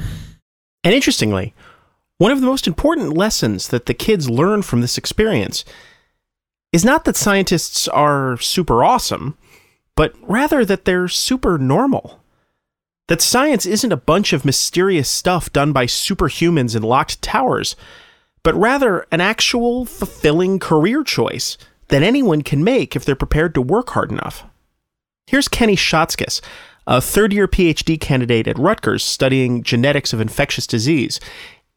And 0.84 0.94
interestingly, 0.94 1.54
one 2.18 2.32
of 2.32 2.40
the 2.40 2.48
most 2.48 2.68
important 2.68 3.14
lessons 3.18 3.68
that 3.68 3.86
the 3.86 3.94
kids 3.94 4.30
learn 4.30 4.62
from 4.62 4.82
this 4.82 4.98
experience 4.98 5.66
is 6.72 6.86
not 6.86 7.04
that 7.06 7.18
scientists 7.18 7.88
are 7.90 8.38
super 8.38 8.84
awesome, 8.84 9.38
but 9.96 10.14
rather 10.22 10.64
that 10.64 10.86
they're 10.86 11.08
super 11.10 11.58
normal. 11.58 12.22
That 13.08 13.22
science 13.22 13.66
isn't 13.66 13.92
a 13.92 13.98
bunch 13.98 14.34
of 14.34 14.46
mysterious 14.46 15.10
stuff 15.10 15.52
done 15.52 15.74
by 15.74 15.86
superhumans 15.86 16.76
in 16.76 16.84
locked 16.84 17.22
towers 17.22 17.76
but 18.46 18.54
rather 18.54 19.08
an 19.12 19.20
actual 19.20 19.86
fulfilling 19.86 20.60
career 20.60 21.04
choice 21.04 21.58
that 21.88 22.04
anyone 22.04 22.44
can 22.44 22.64
make 22.64 22.96
if 22.96 23.04
they're 23.04 23.16
prepared 23.16 23.56
to 23.56 23.62
work 23.62 23.90
hard 23.90 24.12
enough. 24.12 24.44
Here's 25.26 25.48
Kenny 25.48 25.76
Schatzkis, 25.76 26.42
a 26.86 27.02
third 27.02 27.34
year 27.34 27.48
PhD 27.48 28.00
candidate 28.00 28.48
at 28.48 28.60
Rutgers 28.60 29.04
studying 29.04 29.64
genetics 29.64 30.14
of 30.14 30.22
infectious 30.22 30.68
disease. 30.68 31.20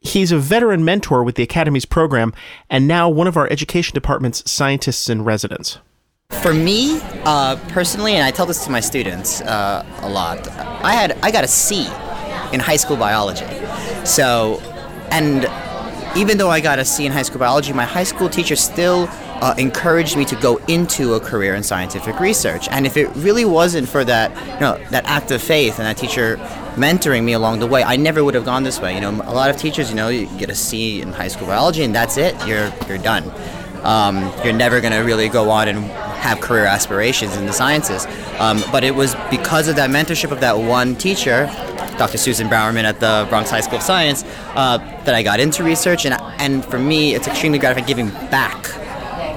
He's 0.01 0.31
a 0.31 0.37
veteran 0.37 0.85
mentor 0.85 1.25
with 1.25 1.37
the 1.37 1.43
Academy's 1.43 1.87
program 1.87 2.35
and 2.69 2.87
now 2.87 3.09
one 3.09 3.27
of 3.27 3.39
our 3.39 3.51
education 3.51 3.95
department's 3.95 4.49
scientists 4.49 5.09
in 5.09 5.25
residence. 5.25 5.79
For 6.43 6.53
me, 6.53 7.01
uh, 7.25 7.57
personally, 7.69 8.13
and 8.13 8.25
I 8.25 8.31
tell 8.31 8.45
this 8.45 8.63
to 8.67 8.71
my 8.71 8.81
students 8.81 9.41
uh, 9.41 9.87
a 10.03 10.09
lot, 10.11 10.47
I 10.85 10.93
had 10.93 11.13
I 11.23 11.31
got 11.31 11.45
a 11.45 11.49
C 11.49 11.87
in 12.53 12.61
high 12.61 12.77
school 12.77 12.99
biology. 12.99 13.47
So, 14.05 14.61
and 15.11 15.49
even 16.17 16.39
though 16.39 16.51
I 16.51 16.61
got 16.61 16.79
a 16.79 16.85
C 16.85 17.07
in 17.07 17.13
high 17.13 17.23
school 17.23 17.39
biology, 17.39 17.73
my 17.73 17.85
high 17.85 18.05
school 18.05 18.29
teacher 18.29 18.57
still 18.57 19.09
uh, 19.41 19.55
encouraged 19.59 20.17
me 20.17 20.25
to 20.27 20.37
go 20.37 20.57
into 20.69 21.15
a 21.15 21.21
career 21.21 21.55
in 21.55 21.63
scientific 21.63 22.19
research. 22.19 22.69
And 22.71 22.87
if 22.87 22.97
it 22.97 23.09
really 23.17 23.45
wasn't 23.45 23.89
for 23.89 24.05
that, 24.05 24.31
you 24.55 24.61
know, 24.61 24.79
that 24.91 25.05
act 25.07 25.31
of 25.31 25.43
faith 25.43 25.79
and 25.79 25.87
that 25.87 25.97
teacher 25.97 26.37
mentoring 26.75 27.25
me 27.25 27.33
along 27.33 27.61
the 27.61 27.67
way, 27.67 27.83
I 27.83 27.97
never 27.97 28.25
would 28.25 28.35
have 28.35 28.45
gone 28.45 28.63
this 28.63 28.81
way. 28.81 28.95
You 28.95 29.01
know, 29.01 29.11
a 29.11 29.35
lot 29.35 29.51
of 29.51 29.57
teachers, 29.57 29.91
you 29.91 29.97
know, 29.97 30.09
you 30.09 30.27
get 30.39 30.51
a 30.51 30.55
C 30.55 31.01
in 31.01 31.13
high 31.13 31.29
school 31.29 31.47
biology 31.47 31.85
and 31.85 31.95
that's 31.95 32.17
it. 32.17 32.35
You're 32.47 32.73
you're 32.89 32.99
done. 32.99 33.31
Um, 33.85 34.33
you're 34.45 34.53
never 34.53 34.81
going 34.81 34.93
to 34.93 35.01
really 35.01 35.29
go 35.29 35.51
on 35.51 35.69
and 35.69 35.79
have 36.19 36.41
career 36.41 36.65
aspirations 36.65 37.37
in 37.37 37.47
the 37.47 37.53
sciences. 37.53 38.07
Um, 38.39 38.63
but 38.73 38.83
it 38.83 38.95
was 38.95 39.15
because 39.31 39.69
of 39.69 39.77
that 39.77 39.91
mentorship 39.91 40.33
of 40.33 40.41
that 40.41 40.59
one 40.59 40.97
teacher 40.97 41.47
Dr. 41.99 42.19
Susan 42.19 42.49
Bowerman 42.49 42.85
at 42.85 43.01
the 43.01 43.27
Bronx 43.29 43.51
High 43.51 43.61
School 43.61 43.79
of 43.79 43.83
Science, 43.83 44.25
uh, 44.55 44.79
that 45.05 45.15
I 45.15 45.23
got 45.23 45.41
into 45.41 45.65
research. 45.65 46.07
And, 46.07 46.15
and 46.41 46.65
for 46.65 46.79
me, 46.79 47.15
it's 47.15 47.27
extremely 47.27 47.59
gratifying 47.59 47.87
giving 47.87 48.09
back 48.31 48.63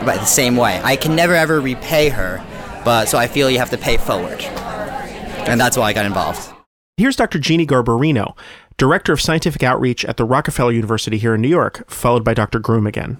by 0.05 0.17
the 0.17 0.25
same 0.25 0.55
way. 0.55 0.79
I 0.83 0.95
can 0.95 1.15
never 1.15 1.33
ever 1.33 1.59
repay 1.59 2.09
her, 2.09 2.43
but 2.83 3.05
so 3.05 3.17
I 3.17 3.27
feel 3.27 3.49
you 3.49 3.59
have 3.59 3.69
to 3.71 3.77
pay 3.77 3.97
forward. 3.97 4.41
And 4.41 5.59
that's 5.59 5.77
why 5.77 5.85
I 5.85 5.93
got 5.93 6.05
involved. 6.05 6.53
Here's 6.97 7.15
Dr. 7.15 7.39
Jeannie 7.39 7.65
Garbarino, 7.65 8.37
Director 8.77 9.13
of 9.13 9.21
Scientific 9.21 9.63
Outreach 9.63 10.05
at 10.05 10.17
the 10.17 10.25
Rockefeller 10.25 10.71
University 10.71 11.17
here 11.17 11.33
in 11.33 11.41
New 11.41 11.49
York, 11.49 11.89
followed 11.89 12.23
by 12.23 12.33
Dr. 12.33 12.59
Groome 12.59 12.85
again. 12.85 13.19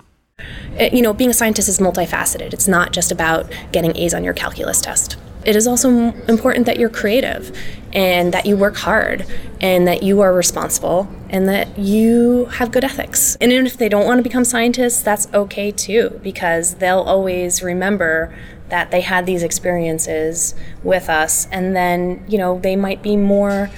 Uh, 0.79 0.89
you 0.91 1.01
know, 1.01 1.13
being 1.13 1.29
a 1.29 1.33
scientist 1.33 1.67
is 1.67 1.79
multifaceted. 1.79 2.53
It's 2.53 2.67
not 2.67 2.93
just 2.93 3.11
about 3.11 3.51
getting 3.71 3.95
A's 3.95 4.13
on 4.13 4.23
your 4.23 4.33
calculus 4.33 4.81
test 4.81 5.17
it 5.45 5.55
is 5.55 5.67
also 5.67 5.89
important 6.27 6.65
that 6.65 6.77
you're 6.77 6.89
creative 6.89 7.55
and 7.93 8.33
that 8.33 8.45
you 8.45 8.55
work 8.55 8.77
hard 8.77 9.25
and 9.59 9.87
that 9.87 10.03
you 10.03 10.21
are 10.21 10.33
responsible 10.33 11.09
and 11.29 11.47
that 11.47 11.77
you 11.77 12.45
have 12.45 12.71
good 12.71 12.83
ethics. 12.83 13.35
And 13.41 13.51
even 13.51 13.65
if 13.65 13.77
they 13.77 13.89
don't 13.89 14.05
want 14.05 14.19
to 14.19 14.23
become 14.23 14.45
scientists, 14.45 15.01
that's 15.01 15.27
okay 15.33 15.71
too, 15.71 16.19
because 16.23 16.75
they'll 16.75 16.99
always 16.99 17.61
remember 17.61 18.35
that 18.69 18.91
they 18.91 19.01
had 19.01 19.25
these 19.25 19.43
experiences 19.43 20.55
with 20.83 21.09
us 21.09 21.47
and 21.51 21.75
then, 21.75 22.23
you 22.27 22.37
know, 22.37 22.59
they 22.59 22.75
might 22.75 23.01
be 23.03 23.17
more 23.17 23.69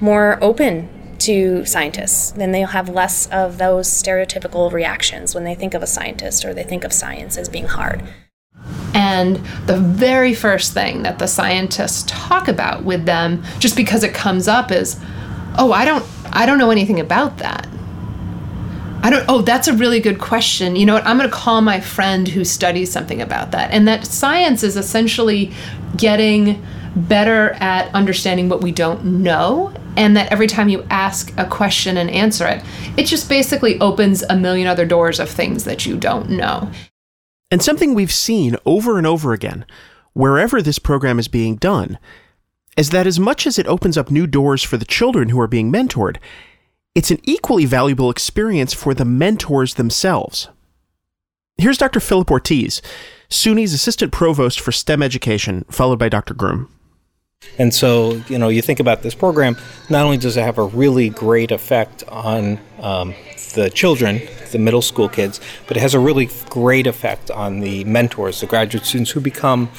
more 0.00 0.36
open 0.42 0.88
to 1.20 1.64
scientists. 1.64 2.32
Then 2.32 2.50
they'll 2.50 2.66
have 2.68 2.88
less 2.88 3.28
of 3.28 3.58
those 3.58 3.88
stereotypical 3.88 4.72
reactions 4.72 5.34
when 5.34 5.44
they 5.44 5.54
think 5.54 5.74
of 5.74 5.82
a 5.82 5.86
scientist 5.86 6.44
or 6.44 6.52
they 6.52 6.64
think 6.64 6.82
of 6.84 6.92
science 6.92 7.36
as 7.36 7.48
being 7.48 7.68
hard. 7.68 8.02
And 8.94 9.36
the 9.66 9.78
very 9.78 10.34
first 10.34 10.72
thing 10.72 11.02
that 11.02 11.18
the 11.18 11.26
scientists 11.26 12.04
talk 12.06 12.48
about 12.48 12.84
with 12.84 13.06
them, 13.06 13.42
just 13.58 13.76
because 13.76 14.04
it 14.04 14.14
comes 14.14 14.48
up, 14.48 14.70
is, 14.70 15.00
"Oh, 15.58 15.72
I 15.72 15.84
don't, 15.84 16.04
I 16.32 16.46
don't 16.46 16.58
know 16.58 16.70
anything 16.70 17.00
about 17.00 17.38
that." 17.38 17.66
I 19.02 19.10
don't. 19.10 19.24
Oh, 19.28 19.42
that's 19.42 19.66
a 19.66 19.72
really 19.72 19.98
good 19.98 20.20
question. 20.20 20.76
You 20.76 20.86
know 20.86 20.94
what? 20.94 21.06
I'm 21.06 21.18
going 21.18 21.28
to 21.28 21.34
call 21.34 21.60
my 21.60 21.80
friend 21.80 22.28
who 22.28 22.44
studies 22.44 22.92
something 22.92 23.20
about 23.20 23.50
that. 23.50 23.72
And 23.72 23.88
that 23.88 24.06
science 24.06 24.62
is 24.62 24.76
essentially 24.76 25.52
getting 25.96 26.64
better 26.94 27.50
at 27.54 27.92
understanding 27.94 28.48
what 28.48 28.60
we 28.60 28.70
don't 28.70 29.04
know 29.04 29.72
and 29.96 30.16
that 30.16 30.30
every 30.30 30.46
time 30.46 30.68
you 30.68 30.86
ask 30.90 31.32
a 31.36 31.44
question 31.44 31.96
and 31.96 32.10
answer 32.10 32.46
it, 32.46 32.62
it 32.96 33.04
just 33.04 33.28
basically 33.28 33.78
opens 33.80 34.22
a 34.22 34.36
million 34.36 34.66
other 34.66 34.86
doors 34.86 35.18
of 35.18 35.28
things 35.28 35.64
that 35.64 35.84
you 35.84 35.96
don't 35.96 36.30
know. 36.30 36.70
And 37.52 37.62
something 37.62 37.92
we've 37.92 38.10
seen 38.10 38.56
over 38.64 38.96
and 38.96 39.06
over 39.06 39.34
again, 39.34 39.66
wherever 40.14 40.62
this 40.62 40.78
program 40.78 41.18
is 41.18 41.28
being 41.28 41.56
done, 41.56 41.98
is 42.78 42.88
that 42.90 43.06
as 43.06 43.20
much 43.20 43.46
as 43.46 43.58
it 43.58 43.66
opens 43.66 43.98
up 43.98 44.10
new 44.10 44.26
doors 44.26 44.62
for 44.62 44.78
the 44.78 44.86
children 44.86 45.28
who 45.28 45.38
are 45.38 45.46
being 45.46 45.70
mentored, 45.70 46.16
it's 46.94 47.10
an 47.10 47.20
equally 47.24 47.66
valuable 47.66 48.08
experience 48.08 48.72
for 48.72 48.94
the 48.94 49.04
mentors 49.04 49.74
themselves. 49.74 50.48
Here's 51.58 51.76
Dr. 51.76 52.00
Philip 52.00 52.30
Ortiz, 52.30 52.80
SUNY's 53.28 53.74
assistant 53.74 54.12
provost 54.12 54.58
for 54.58 54.72
STEM 54.72 55.02
education, 55.02 55.66
followed 55.68 55.98
by 55.98 56.08
Dr. 56.08 56.32
Groome. 56.32 56.74
And 57.58 57.72
so, 57.72 58.22
you 58.28 58.38
know, 58.38 58.48
you 58.48 58.62
think 58.62 58.80
about 58.80 59.02
this 59.02 59.14
program, 59.14 59.56
not 59.90 60.04
only 60.04 60.16
does 60.16 60.36
it 60.36 60.42
have 60.42 60.58
a 60.58 60.64
really 60.64 61.10
great 61.10 61.50
effect 61.50 62.02
on 62.08 62.58
um, 62.80 63.14
the 63.54 63.70
children, 63.70 64.22
the 64.52 64.58
middle 64.58 64.82
school 64.82 65.08
kids, 65.08 65.40
but 65.68 65.76
it 65.76 65.80
has 65.80 65.94
a 65.94 65.98
really 65.98 66.28
great 66.48 66.86
effect 66.86 67.30
on 67.30 67.60
the 67.60 67.84
mentors, 67.84 68.40
the 68.40 68.46
graduate 68.46 68.84
students 68.84 69.10
who 69.10 69.20
become 69.20 69.70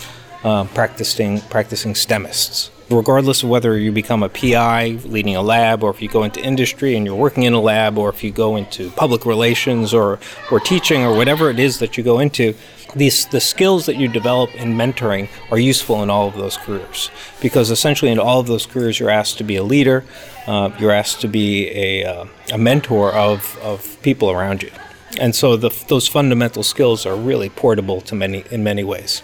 uh, 0.44 0.66
practicing 0.66 1.40
practicing 1.42 1.94
STEMists. 1.94 2.70
Regardless 2.90 3.44
of 3.44 3.50
whether 3.50 3.78
you 3.78 3.92
become 3.92 4.24
a 4.24 4.30
PI 4.30 5.00
leading 5.06 5.36
a 5.36 5.42
lab, 5.42 5.84
or 5.84 5.90
if 5.90 6.02
you 6.02 6.10
go 6.10 6.24
into 6.24 6.42
industry 6.42 6.96
and 6.96 7.06
you're 7.06 7.16
working 7.16 7.44
in 7.44 7.54
a 7.54 7.60
lab, 7.60 7.98
or 7.98 8.10
if 8.10 8.24
you 8.24 8.32
go 8.32 8.58
into 8.58 8.92
public 8.92 9.26
relations 9.26 9.94
or, 9.94 10.20
or 10.52 10.60
teaching 10.60 11.02
or 11.02 11.16
whatever 11.16 11.50
it 11.50 11.60
is 11.60 11.80
that 11.80 11.98
you 11.98 12.04
go 12.04 12.20
into, 12.20 12.54
these 12.96 13.26
the 13.28 13.40
skills 13.40 13.86
that 13.86 13.96
you 13.96 14.08
develop 14.08 14.54
in 14.56 14.76
mentoring 14.76 15.28
are 15.52 15.60
useful 15.60 16.04
in 16.04 16.10
all 16.10 16.28
of 16.28 16.36
those 16.36 16.58
careers 16.58 17.10
because 17.42 17.72
essentially 17.72 18.12
in 18.12 18.20
all 18.20 18.40
of 18.40 18.48
those 18.48 18.66
careers 18.66 19.00
you're 19.00 19.10
asked 19.10 19.38
to 19.38 19.44
be 19.44 19.56
a 19.56 19.64
leader 19.64 20.04
uh, 20.48 20.72
you're 20.80 20.92
asked 20.92 21.22
to 21.22 21.28
be 21.28 21.70
a, 21.70 22.04
uh, 22.04 22.26
a 22.52 22.58
mentor 22.58 23.14
of, 23.14 23.58
of 23.62 24.02
people 24.02 24.30
around 24.30 24.64
you. 24.64 24.72
And 25.20 25.36
so 25.36 25.56
the, 25.56 25.70
those 25.88 26.08
fundamental 26.08 26.64
skills 26.64 27.06
are 27.06 27.16
really 27.16 27.50
portable 27.50 28.02
to 28.02 28.16
many 28.16 28.44
in 28.52 28.64
many 28.64 28.84
ways. 28.84 29.22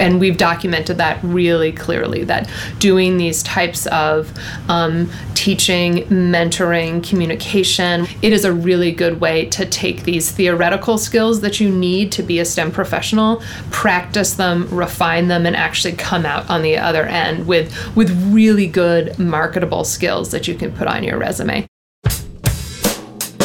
And 0.00 0.18
we've 0.18 0.36
documented 0.36 0.98
that 0.98 1.22
really 1.22 1.70
clearly 1.70 2.24
that 2.24 2.50
doing 2.78 3.16
these 3.16 3.44
types 3.44 3.86
of 3.86 4.36
um, 4.68 5.10
teaching 5.44 5.96
mentoring 6.04 7.06
communication. 7.06 8.06
It 8.22 8.32
is 8.32 8.46
a 8.46 8.52
really 8.54 8.92
good 8.92 9.20
way 9.20 9.44
to 9.50 9.66
take 9.66 10.04
these 10.04 10.30
theoretical 10.30 10.96
skills 10.96 11.42
that 11.42 11.60
you 11.60 11.68
need 11.70 12.12
to 12.12 12.22
be 12.22 12.38
a 12.38 12.46
stem 12.46 12.72
professional 12.72 13.42
practice 13.70 14.32
them 14.32 14.66
refine 14.70 15.28
them 15.28 15.44
and 15.44 15.54
actually 15.54 15.92
come 15.92 16.24
out 16.24 16.48
on 16.48 16.62
the 16.62 16.78
other 16.78 17.04
end 17.04 17.46
with 17.46 17.70
with 17.94 18.10
really 18.32 18.66
good 18.66 19.18
marketable 19.18 19.84
skills 19.84 20.30
that 20.30 20.48
you 20.48 20.54
can 20.54 20.72
put 20.72 20.88
on 20.88 21.04
your 21.04 21.18
resume. 21.18 21.66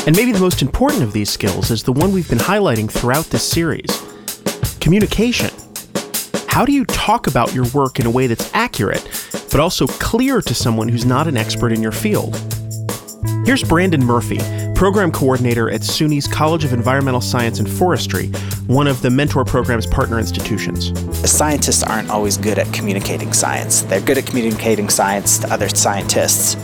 And 0.07 0.15
maybe 0.15 0.31
the 0.31 0.39
most 0.39 0.61
important 0.61 1.03
of 1.03 1.11
these 1.11 1.29
skills 1.29 1.69
is 1.69 1.83
the 1.83 1.91
one 1.91 2.13
we've 2.13 2.29
been 2.29 2.37
highlighting 2.37 2.89
throughout 2.89 3.25
this 3.25 3.43
series 3.43 3.91
communication 4.79 5.51
how 6.49 6.65
do 6.65 6.71
you 6.71 6.83
talk 6.83 7.27
about 7.27 7.53
your 7.53 7.65
work 7.75 7.99
in 7.99 8.07
a 8.07 8.09
way 8.09 8.25
that's 8.25 8.49
accurate, 8.55 9.07
but 9.51 9.59
also 9.59 9.85
clear 9.85 10.41
to 10.41 10.55
someone 10.55 10.89
who's 10.89 11.05
not 11.05 11.27
an 11.27 11.37
expert 11.37 11.71
in 11.71 11.79
your 11.79 11.91
field? 11.91 12.35
Here's 13.45 13.63
Brandon 13.63 14.03
Murphy, 14.03 14.39
program 14.73 15.11
coordinator 15.11 15.69
at 15.69 15.81
SUNY's 15.81 16.27
College 16.27 16.65
of 16.65 16.73
Environmental 16.73 17.21
Science 17.21 17.59
and 17.59 17.69
Forestry, 17.69 18.29
one 18.65 18.87
of 18.87 19.03
the 19.03 19.11
Mentor 19.11 19.45
Program's 19.45 19.85
partner 19.85 20.17
institutions. 20.17 20.91
Scientists 21.29 21.83
aren't 21.83 22.09
always 22.09 22.35
good 22.35 22.57
at 22.57 22.73
communicating 22.73 23.31
science. 23.31 23.83
They're 23.83 24.01
good 24.01 24.17
at 24.17 24.25
communicating 24.25 24.89
science 24.89 25.37
to 25.39 25.53
other 25.53 25.69
scientists, 25.69 26.55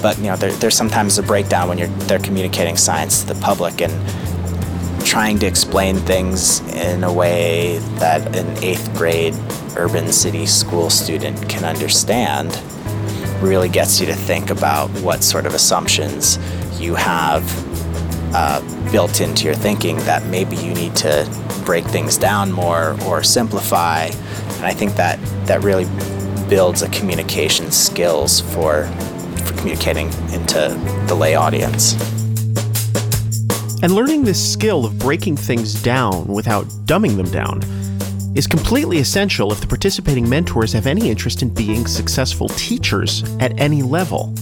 but 0.00 0.16
you 0.18 0.24
know, 0.24 0.36
there, 0.36 0.52
there's 0.52 0.76
sometimes 0.76 1.18
a 1.18 1.22
breakdown 1.24 1.68
when 1.68 1.78
you're 1.78 1.88
they're 2.06 2.20
communicating 2.20 2.76
science 2.76 3.22
to 3.22 3.34
the 3.34 3.40
public 3.40 3.82
and 3.82 3.92
trying 5.10 5.40
to 5.40 5.46
explain 5.46 5.96
things 5.96 6.60
in 6.72 7.02
a 7.02 7.12
way 7.12 7.78
that 7.98 8.36
an 8.36 8.62
eighth 8.62 8.94
grade 8.94 9.34
urban 9.76 10.12
city 10.12 10.46
school 10.46 10.88
student 10.88 11.48
can 11.48 11.64
understand 11.64 12.56
really 13.42 13.68
gets 13.68 13.98
you 13.98 14.06
to 14.06 14.14
think 14.14 14.50
about 14.50 14.88
what 15.00 15.24
sort 15.24 15.46
of 15.46 15.54
assumptions 15.54 16.38
you 16.80 16.94
have 16.94 17.42
uh, 18.36 18.60
built 18.92 19.20
into 19.20 19.46
your 19.46 19.54
thinking 19.54 19.96
that 19.96 20.24
maybe 20.26 20.54
you 20.54 20.72
need 20.74 20.94
to 20.94 21.28
break 21.64 21.84
things 21.86 22.16
down 22.16 22.52
more 22.52 22.96
or 23.04 23.20
simplify. 23.24 24.04
And 24.04 24.64
I 24.64 24.72
think 24.72 24.94
that 24.94 25.18
that 25.48 25.64
really 25.64 25.86
builds 26.48 26.82
a 26.82 26.88
communication 26.90 27.72
skills 27.72 28.42
for 28.42 28.86
for 29.40 29.56
communicating 29.56 30.06
into 30.32 30.78
the 31.08 31.16
lay 31.16 31.34
audience. 31.34 32.19
And 33.82 33.94
learning 33.94 34.24
this 34.24 34.52
skill 34.52 34.84
of 34.84 34.98
breaking 34.98 35.38
things 35.38 35.82
down 35.82 36.26
without 36.26 36.66
dumbing 36.84 37.16
them 37.16 37.30
down 37.30 37.62
is 38.36 38.46
completely 38.46 38.98
essential 38.98 39.52
if 39.52 39.60
the 39.62 39.66
participating 39.66 40.28
mentors 40.28 40.74
have 40.74 40.86
any 40.86 41.08
interest 41.08 41.40
in 41.40 41.48
being 41.48 41.86
successful 41.86 42.48
teachers 42.48 43.24
at 43.40 43.58
any 43.58 43.82
level. 43.82 44.34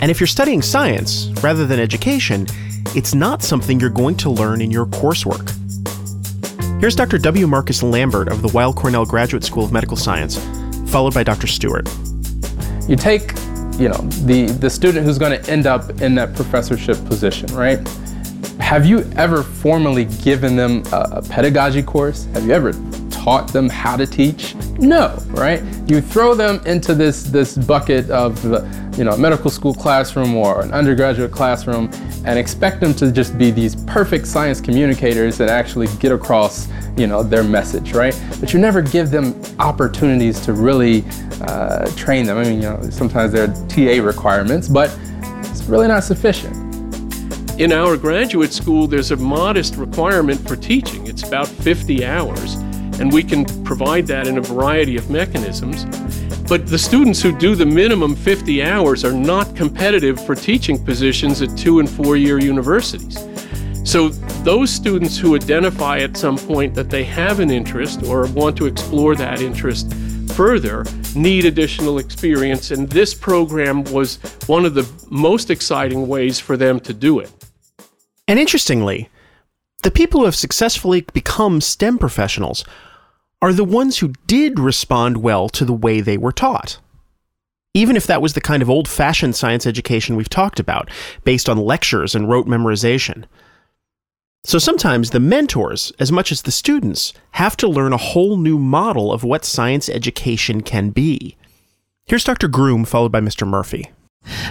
And 0.00 0.10
if 0.10 0.18
you're 0.18 0.26
studying 0.26 0.62
science 0.62 1.30
rather 1.42 1.66
than 1.66 1.78
education, 1.78 2.46
it's 2.94 3.14
not 3.14 3.42
something 3.42 3.78
you're 3.78 3.90
going 3.90 4.16
to 4.16 4.30
learn 4.30 4.62
in 4.62 4.70
your 4.70 4.86
coursework. 4.86 5.52
Here's 6.80 6.96
Dr. 6.96 7.18
W. 7.18 7.46
Marcus 7.46 7.82
Lambert 7.82 8.28
of 8.28 8.40
the 8.40 8.48
Weill 8.48 8.72
Cornell 8.72 9.04
Graduate 9.04 9.44
School 9.44 9.64
of 9.64 9.72
Medical 9.72 9.96
Science, 9.96 10.38
followed 10.90 11.12
by 11.12 11.22
Dr. 11.22 11.46
Stewart. 11.46 11.86
You 12.88 12.96
take, 12.96 13.32
you 13.78 13.90
know, 13.90 13.98
the, 14.24 14.46
the 14.58 14.70
student 14.70 15.04
who's 15.04 15.18
going 15.18 15.38
to 15.38 15.50
end 15.50 15.66
up 15.66 16.00
in 16.00 16.14
that 16.14 16.34
professorship 16.34 16.96
position, 17.04 17.54
right? 17.54 17.78
Have 18.60 18.86
you 18.86 19.00
ever 19.16 19.42
formally 19.42 20.06
given 20.22 20.56
them 20.56 20.82
a, 20.92 21.08
a, 21.12 21.22
pedagogy 21.22 21.82
course? 21.82 22.24
Have 22.32 22.46
you 22.46 22.52
ever 22.52 22.72
taught 23.10 23.52
them 23.52 23.68
how 23.68 23.96
to 23.96 24.06
teach? 24.06 24.54
No, 24.78 25.16
right? 25.28 25.62
You 25.86 26.00
throw 26.00 26.34
them 26.34 26.60
into 26.66 26.94
this 26.94 27.24
this 27.24 27.56
bucket 27.56 28.10
of 28.10 28.42
the, 28.42 28.66
you 28.96 29.04
know, 29.04 29.16
medical 29.16 29.50
school 29.50 29.74
classroom 29.74 30.34
or 30.34 30.62
an 30.62 30.72
undergraduate 30.72 31.32
classroom 31.32 31.90
and 32.24 32.38
expect 32.38 32.80
them 32.80 32.94
to 32.94 33.12
just 33.12 33.38
be 33.38 33.50
these 33.50 33.76
perfect 33.84 34.26
science 34.26 34.60
communicators 34.60 35.38
and 35.40 35.50
actually 35.50 35.86
get 35.98 36.10
across, 36.10 36.68
you 36.96 37.06
know, 37.06 37.22
their 37.22 37.44
message, 37.44 37.92
right? 37.92 38.20
But 38.40 38.52
you 38.52 38.58
never 38.58 38.82
give 38.82 39.10
them 39.10 39.40
opportunities 39.58 40.40
to 40.40 40.54
really 40.54 41.04
uh, 41.42 41.90
train 41.94 42.26
them. 42.26 42.38
I 42.38 42.44
mean, 42.44 42.54
you 42.54 42.70
know, 42.70 42.80
sometimes 42.90 43.32
there 43.32 43.44
are 43.44 43.68
TA 43.68 44.02
requirements, 44.04 44.66
but 44.66 44.98
it's 45.42 45.64
really 45.64 45.88
not 45.88 46.02
sufficient. 46.02 46.65
In 47.58 47.72
our 47.72 47.96
graduate 47.96 48.52
school, 48.52 48.86
there's 48.86 49.12
a 49.12 49.16
modest 49.16 49.76
requirement 49.76 50.46
for 50.46 50.56
teaching. 50.56 51.06
It's 51.06 51.26
about 51.26 51.48
50 51.48 52.04
hours, 52.04 52.56
and 53.00 53.10
we 53.10 53.22
can 53.22 53.46
provide 53.64 54.06
that 54.08 54.26
in 54.26 54.36
a 54.36 54.42
variety 54.42 54.98
of 54.98 55.08
mechanisms. 55.08 55.86
But 56.50 56.66
the 56.66 56.78
students 56.78 57.22
who 57.22 57.32
do 57.32 57.54
the 57.54 57.64
minimum 57.64 58.14
50 58.14 58.62
hours 58.62 59.06
are 59.06 59.12
not 59.14 59.56
competitive 59.56 60.22
for 60.26 60.34
teaching 60.34 60.84
positions 60.84 61.40
at 61.40 61.56
two 61.56 61.80
and 61.80 61.88
four 61.88 62.18
year 62.18 62.38
universities. 62.38 63.26
So, 63.84 64.10
those 64.44 64.68
students 64.68 65.16
who 65.16 65.34
identify 65.34 66.00
at 66.00 66.14
some 66.14 66.36
point 66.36 66.74
that 66.74 66.90
they 66.90 67.04
have 67.04 67.40
an 67.40 67.50
interest 67.50 68.02
or 68.02 68.26
want 68.26 68.58
to 68.58 68.66
explore 68.66 69.16
that 69.16 69.40
interest 69.40 69.94
further 70.34 70.84
need 71.14 71.46
additional 71.46 71.96
experience, 72.00 72.70
and 72.70 72.86
this 72.90 73.14
program 73.14 73.82
was 73.84 74.16
one 74.46 74.66
of 74.66 74.74
the 74.74 74.86
most 75.08 75.48
exciting 75.48 76.06
ways 76.06 76.38
for 76.38 76.58
them 76.58 76.78
to 76.80 76.92
do 76.92 77.20
it. 77.20 77.45
And 78.28 78.38
interestingly, 78.38 79.08
the 79.82 79.90
people 79.90 80.20
who 80.20 80.24
have 80.26 80.34
successfully 80.34 81.02
become 81.12 81.60
STEM 81.60 81.98
professionals 81.98 82.64
are 83.40 83.52
the 83.52 83.64
ones 83.64 83.98
who 83.98 84.14
did 84.26 84.58
respond 84.58 85.18
well 85.18 85.48
to 85.50 85.64
the 85.64 85.72
way 85.72 86.00
they 86.00 86.16
were 86.16 86.32
taught. 86.32 86.78
Even 87.74 87.94
if 87.94 88.06
that 88.06 88.22
was 88.22 88.32
the 88.32 88.40
kind 88.40 88.62
of 88.62 88.70
old 88.70 88.88
fashioned 88.88 89.36
science 89.36 89.66
education 89.66 90.16
we've 90.16 90.30
talked 90.30 90.58
about, 90.58 90.90
based 91.24 91.48
on 91.48 91.58
lectures 91.58 92.14
and 92.14 92.28
rote 92.28 92.46
memorization. 92.46 93.24
So 94.44 94.58
sometimes 94.58 95.10
the 95.10 95.20
mentors, 95.20 95.92
as 95.98 96.10
much 96.10 96.32
as 96.32 96.42
the 96.42 96.50
students, 96.50 97.12
have 97.32 97.56
to 97.58 97.68
learn 97.68 97.92
a 97.92 97.98
whole 97.98 98.38
new 98.38 98.58
model 98.58 99.12
of 99.12 99.24
what 99.24 99.44
science 99.44 99.88
education 99.88 100.62
can 100.62 100.90
be. 100.90 101.36
Here's 102.06 102.24
Dr. 102.24 102.48
Groome, 102.48 102.84
followed 102.86 103.12
by 103.12 103.20
Mr. 103.20 103.46
Murphy. 103.46 103.90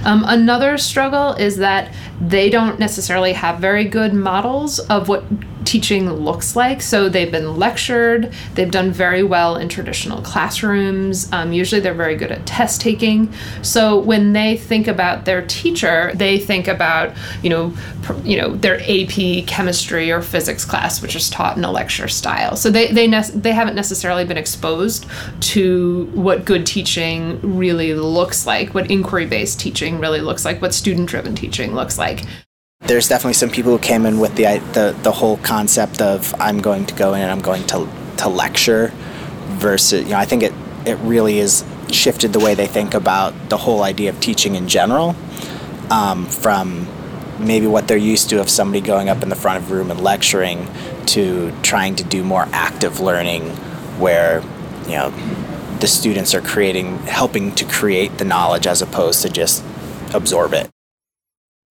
Um, 0.04 0.24
another 0.28 0.78
struggle 0.78 1.34
is 1.34 1.58
that 1.58 1.94
they 2.20 2.50
don't 2.50 2.80
necessarily 2.80 3.34
have 3.34 3.60
very 3.60 3.86
good 3.86 4.14
models 4.14 4.80
of 4.80 5.08
what 5.08 5.24
teaching 5.66 6.12
looks 6.12 6.56
like. 6.56 6.82
So 6.82 7.10
they've 7.10 7.32
been 7.32 7.58
lectured, 7.58 8.34
they've 8.54 8.72
done 8.72 8.92
very 8.92 9.24
well 9.24 9.58
in 9.58 9.70
traditional 9.70 10.22
classrooms. 10.22 11.32
Um, 11.32 11.54
usually 11.54 11.82
they're 11.82 11.94
very 11.94 12.16
good 12.16 12.32
at 12.32 12.46
test 12.46 12.82
taking. 12.82 13.34
So 13.62 14.00
when 14.00 14.34
they 14.34 14.58
think 14.58 14.88
about 14.88 15.26
their 15.26 15.46
teacher, 15.46 16.12
they 16.16 16.40
think 16.40 16.68
about, 16.68 17.16
you 17.42 17.50
know, 17.50 17.74
pr- 18.04 18.14
you 18.24 18.38
know, 18.38 18.56
their 18.56 18.80
AP 18.82 19.48
chemistry 19.48 20.12
or 20.12 20.22
physics 20.22 20.66
class, 20.66 21.02
which 21.02 21.16
is 21.16 21.30
taught 21.30 21.58
in 21.58 21.64
a 21.64 21.72
lecture 21.72 22.08
style. 22.08 22.56
So 22.56 22.70
they, 22.70 22.92
they, 22.92 23.08
ne- 23.08 23.32
they 23.34 23.52
haven't 23.52 23.76
necessarily 23.76 24.26
been 24.26 24.38
exposed 24.38 25.06
to 25.42 26.10
what 26.14 26.46
good 26.46 26.66
teaching 26.66 27.40
really 27.58 27.94
looks 27.94 28.46
like, 28.46 28.74
what 28.74 28.90
inquiry 28.90 29.26
based 29.26 29.60
teaching 29.60 30.00
really 30.00 30.22
looks 30.22 30.46
like, 30.46 30.62
what 30.62 30.74
student 30.74 31.10
driven 31.10 31.36
teaching 31.36 31.74
looks 31.76 31.98
like 31.98 32.24
there's 32.88 33.08
definitely 33.08 33.34
some 33.34 33.50
people 33.50 33.72
who 33.72 33.80
came 33.80 34.06
in 34.06 34.20
with 34.20 34.36
the 34.36 34.44
the 34.74 34.96
the 35.02 35.12
whole 35.12 35.38
concept 35.38 36.02
of 36.02 36.34
I'm 36.40 36.60
going 36.60 36.86
to 36.86 36.96
go 36.96 37.14
in 37.14 37.22
and 37.22 37.32
I'm 37.32 37.42
going 37.42 37.66
to 37.68 37.90
to 38.18 38.30
lecture 38.30 38.92
versus 39.58 40.04
you 40.04 40.12
know 40.12 40.18
I 40.18 40.26
think 40.26 40.44
it 40.44 40.54
it 40.86 40.98
really 41.00 41.40
is 41.40 41.66
shifted 41.92 42.34
the 42.34 42.40
way 42.40 42.54
they 42.54 42.68
think 42.68 42.94
about 42.94 43.50
the 43.50 43.58
whole 43.58 43.84
idea 43.84 44.10
of 44.10 44.20
teaching 44.20 44.56
in 44.56 44.68
general 44.68 45.16
um, 45.90 46.26
from 46.26 46.88
maybe 47.40 47.68
what 47.68 47.88
they're 47.88 47.98
used 47.98 48.30
to 48.30 48.40
of 48.40 48.50
somebody 48.50 48.82
going 48.82 49.10
up 49.10 49.24
in 49.24 49.30
the 49.30 49.36
front 49.36 49.64
of 49.64 49.72
a 49.72 49.76
room 49.76 49.92
and 49.92 50.00
lecturing 50.02 50.68
to 51.08 51.52
trying 51.62 51.96
to 51.96 52.04
do 52.04 52.24
more 52.24 52.48
active 52.52 53.00
learning 53.00 53.50
where 54.00 54.42
you 54.86 54.96
know 54.96 55.10
the 55.80 55.88
students 55.88 56.34
are 56.34 56.42
creating 56.42 56.98
helping 57.00 57.54
to 57.56 57.66
create 57.66 58.18
the 58.20 58.26
knowledge 58.26 58.68
as 58.68 58.82
opposed 58.82 59.22
to 59.24 59.30
just 59.30 59.64
absorb 60.14 60.54
it 60.54 60.70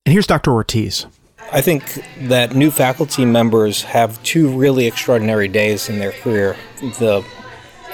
and 0.06 0.12
here's 0.12 0.26
dr 0.26 0.50
ortiz 0.50 1.06
I 1.52 1.60
think 1.60 2.02
that 2.22 2.56
new 2.56 2.70
faculty 2.70 3.24
members 3.24 3.82
have 3.82 4.20
two 4.22 4.48
really 4.48 4.86
extraordinary 4.86 5.46
days 5.46 5.88
in 5.88 5.98
their 5.98 6.12
career. 6.12 6.56
The 6.80 7.24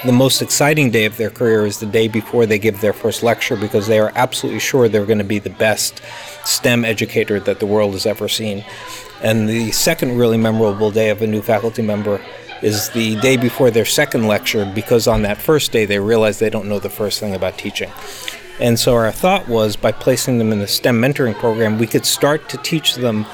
the 0.03 0.11
most 0.11 0.41
exciting 0.41 0.89
day 0.89 1.05
of 1.05 1.17
their 1.17 1.29
career 1.29 1.63
is 1.63 1.79
the 1.79 1.85
day 1.85 2.07
before 2.07 2.47
they 2.47 2.57
give 2.57 2.81
their 2.81 2.93
first 2.93 3.21
lecture 3.21 3.55
because 3.55 3.85
they 3.85 3.99
are 3.99 4.11
absolutely 4.15 4.59
sure 4.59 4.89
they're 4.89 5.05
going 5.05 5.19
to 5.19 5.23
be 5.23 5.37
the 5.37 5.51
best 5.51 6.01
STEM 6.43 6.83
educator 6.83 7.39
that 7.41 7.59
the 7.59 7.67
world 7.67 7.93
has 7.93 8.07
ever 8.07 8.27
seen. 8.27 8.65
And 9.21 9.47
the 9.47 9.69
second 9.71 10.17
really 10.17 10.37
memorable 10.37 10.89
day 10.89 11.11
of 11.11 11.21
a 11.21 11.27
new 11.27 11.43
faculty 11.43 11.83
member 11.83 12.19
is 12.63 12.89
the 12.89 13.15
day 13.17 13.37
before 13.37 13.69
their 13.69 13.85
second 13.85 14.25
lecture 14.25 14.65
because 14.73 15.07
on 15.07 15.21
that 15.21 15.37
first 15.37 15.71
day 15.71 15.85
they 15.85 15.99
realize 15.99 16.39
they 16.39 16.49
don't 16.49 16.67
know 16.67 16.79
the 16.79 16.89
first 16.89 17.19
thing 17.19 17.35
about 17.35 17.59
teaching. 17.59 17.91
And 18.61 18.79
so 18.79 18.93
our 18.95 19.11
thought 19.11 19.47
was 19.47 19.75
by 19.75 19.91
placing 19.91 20.37
them 20.37 20.51
in 20.51 20.59
the 20.59 20.67
STEM 20.67 21.01
mentoring 21.01 21.33
program, 21.33 21.79
we 21.79 21.87
could 21.87 22.05
start 22.05 22.47
to 22.49 22.57
teach 22.57 22.93
them 22.93 23.25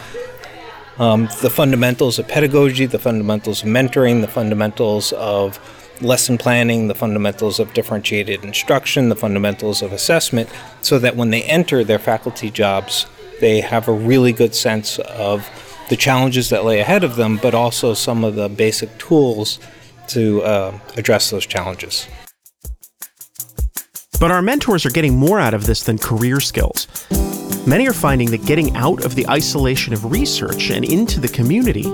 um, 0.99 1.27
the 1.41 1.49
fundamentals 1.49 2.17
of 2.17 2.29
pedagogy, 2.29 2.85
the 2.85 2.97
fundamentals 2.97 3.61
of 3.61 3.67
mentoring, 3.67 4.21
the 4.21 4.29
fundamentals 4.29 5.11
of 5.11 5.59
lesson 6.01 6.37
planning, 6.37 6.87
the 6.87 6.95
fundamentals 6.95 7.59
of 7.59 7.73
differentiated 7.73 8.45
instruction, 8.45 9.09
the 9.09 9.17
fundamentals 9.17 9.81
of 9.81 9.91
assessment, 9.91 10.49
so 10.81 10.97
that 10.97 11.17
when 11.17 11.29
they 11.29 11.43
enter 11.43 11.83
their 11.83 11.99
faculty 11.99 12.49
jobs, 12.49 13.05
they 13.41 13.59
have 13.59 13.89
a 13.89 13.93
really 13.93 14.31
good 14.31 14.55
sense 14.55 14.97
of 14.99 15.49
the 15.89 15.97
challenges 15.97 16.49
that 16.49 16.63
lay 16.63 16.79
ahead 16.79 17.03
of 17.03 17.17
them, 17.17 17.37
but 17.41 17.53
also 17.53 17.93
some 17.93 18.23
of 18.23 18.35
the 18.35 18.47
basic 18.47 18.97
tools 18.97 19.59
to 20.07 20.41
uh, 20.43 20.79
address 20.95 21.29
those 21.29 21.45
challenges. 21.45 22.07
But 24.19 24.31
our 24.31 24.41
mentors 24.41 24.83
are 24.85 24.89
getting 24.89 25.15
more 25.15 25.39
out 25.39 25.53
of 25.53 25.67
this 25.67 25.83
than 25.83 25.99
career 25.99 26.39
skills. 26.39 26.87
Many 27.67 27.87
are 27.87 27.93
finding 27.93 28.31
that 28.31 28.45
getting 28.45 28.75
out 28.75 29.05
of 29.05 29.13
the 29.13 29.27
isolation 29.29 29.93
of 29.93 30.11
research 30.11 30.71
and 30.71 30.83
into 30.83 31.19
the 31.19 31.27
community 31.27 31.85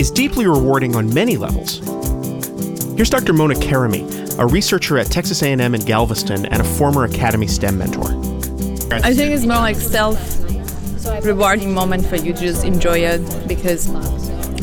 is 0.00 0.12
deeply 0.12 0.46
rewarding 0.46 0.94
on 0.94 1.12
many 1.12 1.36
levels. 1.36 1.78
Here's 2.94 3.10
Dr. 3.10 3.32
Mona 3.32 3.54
Karami, 3.54 4.38
a 4.38 4.46
researcher 4.46 4.98
at 4.98 5.06
Texas 5.06 5.42
A&M 5.42 5.74
in 5.74 5.80
Galveston 5.80 6.46
and 6.46 6.60
a 6.60 6.64
former 6.64 7.04
Academy 7.04 7.48
STEM 7.48 7.76
mentor. 7.76 8.10
I 8.92 9.12
think 9.12 9.34
it's 9.34 9.44
more 9.44 9.56
like 9.56 9.76
self 9.76 10.38
rewarding 11.24 11.74
moment 11.74 12.06
for 12.06 12.16
you 12.16 12.32
to 12.34 12.40
just 12.40 12.64
enjoy 12.64 12.98
it 12.98 13.48
because 13.48 13.88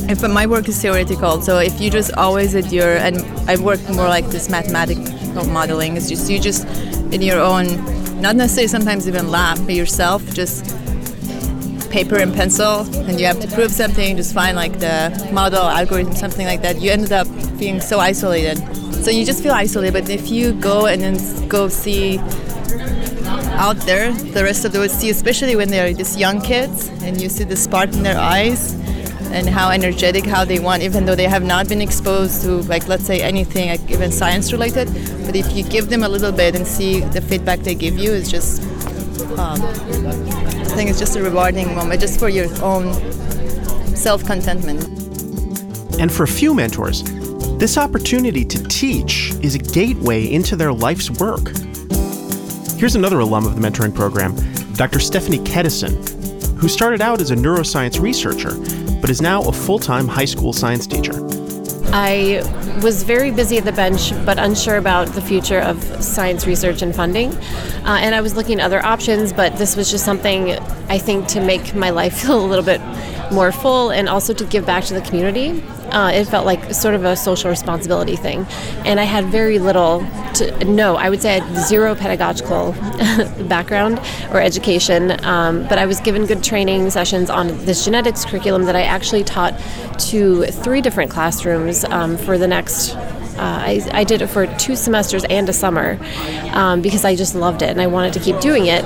if 0.08 0.22
my 0.22 0.46
work 0.46 0.68
is 0.68 0.80
theoretical, 0.80 1.42
so 1.42 1.58
if 1.58 1.78
you 1.78 1.90
just 1.90 2.12
always 2.14 2.54
at 2.54 2.72
your 2.72 2.96
and 2.96 3.18
I 3.50 3.56
work 3.60 3.80
more 3.90 4.08
like 4.08 4.26
this 4.28 4.48
mathematical 4.48 5.15
modeling 5.44 5.96
is 5.96 6.08
just 6.08 6.30
you 6.30 6.38
just 6.38 6.66
in 7.12 7.22
your 7.22 7.40
own 7.40 7.66
not 8.20 8.34
necessarily 8.34 8.68
sometimes 8.68 9.06
even 9.06 9.30
lab, 9.30 9.58
but 9.66 9.74
yourself 9.74 10.24
just 10.32 10.74
paper 11.90 12.16
and 12.16 12.34
pencil 12.34 12.80
and 13.08 13.20
you 13.20 13.26
have 13.26 13.40
to 13.40 13.48
prove 13.48 13.70
something, 13.70 14.16
just 14.16 14.34
find 14.34 14.56
like 14.56 14.78
the 14.80 15.30
model, 15.32 15.62
algorithm, 15.62 16.14
something 16.14 16.46
like 16.46 16.62
that, 16.62 16.80
you 16.80 16.90
ended 16.90 17.12
up 17.12 17.26
being 17.58 17.80
so 17.80 17.98
isolated. 17.98 18.58
So 19.04 19.10
you 19.10 19.24
just 19.24 19.42
feel 19.42 19.52
isolated, 19.52 19.92
but 19.92 20.08
if 20.10 20.30
you 20.30 20.52
go 20.52 20.86
and 20.86 21.00
then 21.00 21.48
go 21.48 21.68
see 21.68 22.18
out 23.58 23.76
there, 23.86 24.12
the 24.12 24.42
rest 24.42 24.64
of 24.64 24.72
the 24.72 24.78
world 24.78 24.90
see, 24.90 25.10
especially 25.10 25.56
when 25.56 25.68
they're 25.68 25.92
just 25.92 26.18
young 26.18 26.40
kids 26.40 26.88
and 27.02 27.20
you 27.20 27.28
see 27.28 27.44
the 27.44 27.56
spark 27.56 27.92
in 27.92 28.02
their 28.02 28.18
eyes 28.18 28.74
and 29.32 29.48
how 29.48 29.70
energetic, 29.70 30.24
how 30.24 30.44
they 30.44 30.58
want, 30.58 30.82
even 30.82 31.04
though 31.04 31.14
they 31.14 31.28
have 31.28 31.42
not 31.42 31.68
been 31.68 31.80
exposed 31.80 32.42
to, 32.42 32.62
like, 32.62 32.88
let's 32.88 33.04
say 33.04 33.20
anything, 33.20 33.68
like 33.68 33.90
even 33.90 34.12
science 34.12 34.52
related. 34.52 34.86
But 35.24 35.36
if 35.36 35.54
you 35.56 35.64
give 35.64 35.88
them 35.88 36.02
a 36.02 36.08
little 36.08 36.32
bit 36.32 36.54
and 36.54 36.66
see 36.66 37.00
the 37.00 37.20
feedback 37.20 37.60
they 37.60 37.74
give 37.74 37.96
you, 37.98 38.12
it's 38.12 38.30
just, 38.30 38.62
um, 39.38 39.60
I 39.62 40.64
think 40.76 40.90
it's 40.90 40.98
just 40.98 41.16
a 41.16 41.22
rewarding 41.22 41.74
moment, 41.74 42.00
just 42.00 42.18
for 42.18 42.28
your 42.28 42.46
own 42.62 42.92
self 43.96 44.24
contentment. 44.24 44.84
And 45.98 46.12
for 46.12 46.24
a 46.24 46.28
few 46.28 46.54
mentors, 46.54 47.02
this 47.58 47.78
opportunity 47.78 48.44
to 48.44 48.62
teach 48.64 49.32
is 49.42 49.54
a 49.54 49.58
gateway 49.58 50.30
into 50.30 50.56
their 50.56 50.72
life's 50.72 51.10
work. 51.10 51.48
Here's 52.76 52.96
another 52.96 53.20
alum 53.20 53.46
of 53.46 53.58
the 53.58 53.66
mentoring 53.66 53.94
program, 53.94 54.36
Dr. 54.74 55.00
Stephanie 55.00 55.38
Kedison, 55.38 55.96
who 56.58 56.68
started 56.68 57.00
out 57.00 57.22
as 57.22 57.30
a 57.30 57.34
neuroscience 57.34 57.98
researcher 57.98 58.50
but 59.00 59.10
is 59.10 59.20
now 59.20 59.42
a 59.42 59.52
full 59.52 59.78
time 59.78 60.08
high 60.08 60.24
school 60.24 60.52
science 60.52 60.86
teacher. 60.86 61.14
I 61.92 62.42
was 62.82 63.04
very 63.04 63.30
busy 63.30 63.58
at 63.58 63.64
the 63.64 63.72
bench, 63.72 64.12
but 64.24 64.38
unsure 64.38 64.76
about 64.76 65.08
the 65.08 65.22
future 65.22 65.60
of 65.60 65.82
science 66.02 66.46
research 66.46 66.82
and 66.82 66.94
funding. 66.94 67.32
Uh, 67.84 67.98
and 68.00 68.14
I 68.14 68.20
was 68.20 68.34
looking 68.34 68.60
at 68.60 68.64
other 68.64 68.84
options, 68.84 69.32
but 69.32 69.56
this 69.56 69.76
was 69.76 69.90
just 69.90 70.04
something 70.04 70.52
I 70.88 70.98
think 70.98 71.28
to 71.28 71.40
make 71.40 71.74
my 71.74 71.90
life 71.90 72.20
feel 72.22 72.44
a 72.44 72.46
little 72.46 72.64
bit 72.64 72.80
more 73.32 73.52
full 73.52 73.90
and 73.90 74.08
also 74.08 74.34
to 74.34 74.44
give 74.44 74.66
back 74.66 74.84
to 74.84 74.94
the 74.94 75.00
community. 75.00 75.62
Uh, 75.90 76.10
it 76.14 76.24
felt 76.26 76.44
like 76.44 76.74
sort 76.74 76.94
of 76.94 77.04
a 77.04 77.16
social 77.16 77.50
responsibility 77.50 78.16
thing. 78.16 78.46
And 78.84 78.98
I 79.00 79.04
had 79.04 79.26
very 79.26 79.58
little 79.58 80.06
to 80.34 80.64
no, 80.64 80.96
I 80.96 81.08
would 81.08 81.22
say 81.22 81.36
I 81.36 81.40
had 81.40 81.66
zero 81.66 81.94
pedagogical 81.94 82.72
background 83.48 83.98
or 84.32 84.40
education, 84.40 85.24
um, 85.24 85.66
but 85.68 85.78
I 85.78 85.86
was 85.86 86.00
given 86.00 86.26
good 86.26 86.42
training 86.42 86.90
sessions 86.90 87.30
on 87.30 87.48
this 87.64 87.84
genetics 87.84 88.24
curriculum 88.24 88.64
that 88.64 88.76
I 88.76 88.82
actually 88.82 89.24
taught 89.24 89.58
to 90.10 90.44
three 90.46 90.80
different 90.80 91.10
classrooms 91.10 91.84
um, 91.84 92.16
for 92.16 92.36
the 92.36 92.46
next 92.46 92.96
uh, 93.38 93.60
I, 93.66 93.88
I, 93.92 94.04
did 94.04 94.22
it 94.22 94.28
for 94.28 94.46
two 94.58 94.76
semesters 94.76 95.24
and 95.24 95.48
a 95.48 95.52
summer 95.52 95.98
um, 96.52 96.82
because 96.82 97.04
I 97.04 97.14
just 97.14 97.34
loved 97.34 97.62
it 97.62 97.70
and 97.70 97.80
I 97.80 97.86
wanted 97.86 98.12
to 98.14 98.20
keep 98.20 98.40
doing 98.40 98.66
it. 98.66 98.84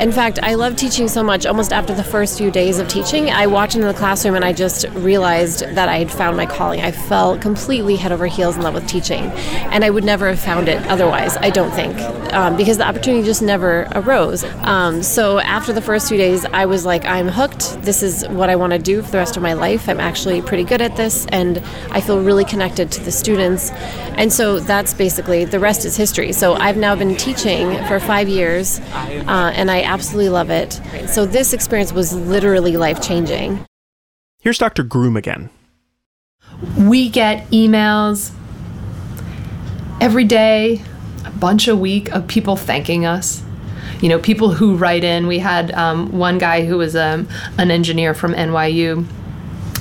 In 0.00 0.10
fact, 0.10 0.40
I 0.42 0.54
love 0.54 0.74
teaching 0.74 1.06
so 1.06 1.22
much. 1.22 1.46
Almost 1.46 1.72
after 1.72 1.94
the 1.94 2.02
first 2.02 2.36
few 2.36 2.50
days 2.50 2.80
of 2.80 2.88
teaching, 2.88 3.30
I 3.30 3.46
walked 3.46 3.76
into 3.76 3.86
the 3.86 3.94
classroom 3.94 4.34
and 4.34 4.44
I 4.44 4.52
just 4.52 4.86
realized 4.90 5.60
that 5.60 5.88
I 5.88 5.98
had 5.98 6.10
found 6.10 6.36
my 6.36 6.46
calling. 6.46 6.80
I 6.80 6.90
fell 6.90 7.38
completely 7.38 7.94
head 7.94 8.10
over 8.10 8.26
heels 8.26 8.56
in 8.56 8.62
love 8.62 8.74
with 8.74 8.88
teaching, 8.88 9.22
and 9.70 9.84
I 9.84 9.90
would 9.90 10.02
never 10.02 10.26
have 10.26 10.40
found 10.40 10.68
it 10.68 10.84
otherwise. 10.88 11.36
I 11.36 11.50
don't 11.50 11.70
think 11.70 11.96
um, 12.34 12.56
because 12.56 12.78
the 12.78 12.86
opportunity 12.86 13.24
just 13.24 13.40
never 13.40 13.86
arose. 13.94 14.42
Um, 14.62 15.02
so 15.02 15.38
after 15.38 15.72
the 15.72 15.80
first 15.80 16.08
few 16.08 16.18
days, 16.18 16.44
I 16.46 16.66
was 16.66 16.84
like, 16.84 17.04
I'm 17.04 17.28
hooked. 17.28 17.80
This 17.82 18.02
is 18.02 18.26
what 18.28 18.50
I 18.50 18.56
want 18.56 18.72
to 18.72 18.78
do 18.80 19.00
for 19.00 19.10
the 19.12 19.18
rest 19.18 19.36
of 19.36 19.42
my 19.42 19.52
life. 19.52 19.88
I'm 19.88 20.00
actually 20.00 20.42
pretty 20.42 20.64
good 20.64 20.82
at 20.82 20.96
this, 20.96 21.26
and 21.26 21.58
I 21.90 22.00
feel 22.00 22.20
really 22.20 22.44
connected 22.44 22.90
to 22.92 23.00
the 23.00 23.12
students. 23.12 23.70
And 24.16 24.32
so 24.32 24.60
that's 24.60 24.94
basically 24.94 25.44
the 25.44 25.58
rest 25.58 25.84
is 25.84 25.96
history. 25.96 26.32
So 26.32 26.54
I've 26.54 26.76
now 26.76 26.94
been 26.94 27.16
teaching 27.16 27.76
for 27.86 27.98
five 27.98 28.28
years, 28.28 28.78
uh, 28.78 29.52
and 29.54 29.70
I 29.70 29.82
absolutely 29.82 30.30
love 30.30 30.50
it. 30.50 30.80
So 31.08 31.26
this 31.26 31.52
experience 31.52 31.92
was 31.92 32.14
literally 32.14 32.76
life 32.76 33.02
changing. 33.02 33.64
Here's 34.40 34.58
Dr. 34.58 34.82
Groome 34.82 35.16
again. 35.16 35.50
We 36.78 37.08
get 37.08 37.48
emails 37.50 38.32
every 40.00 40.24
day, 40.24 40.82
a 41.24 41.30
bunch 41.30 41.66
a 41.66 41.74
week 41.74 42.12
of 42.12 42.28
people 42.28 42.56
thanking 42.56 43.04
us. 43.06 43.42
You 44.00 44.08
know, 44.10 44.18
people 44.18 44.50
who 44.50 44.76
write 44.76 45.02
in. 45.02 45.26
We 45.26 45.38
had 45.38 45.72
um, 45.72 46.12
one 46.12 46.38
guy 46.38 46.66
who 46.66 46.76
was 46.76 46.94
um, 46.94 47.26
an 47.58 47.70
engineer 47.70 48.12
from 48.12 48.34
NYU 48.34 49.06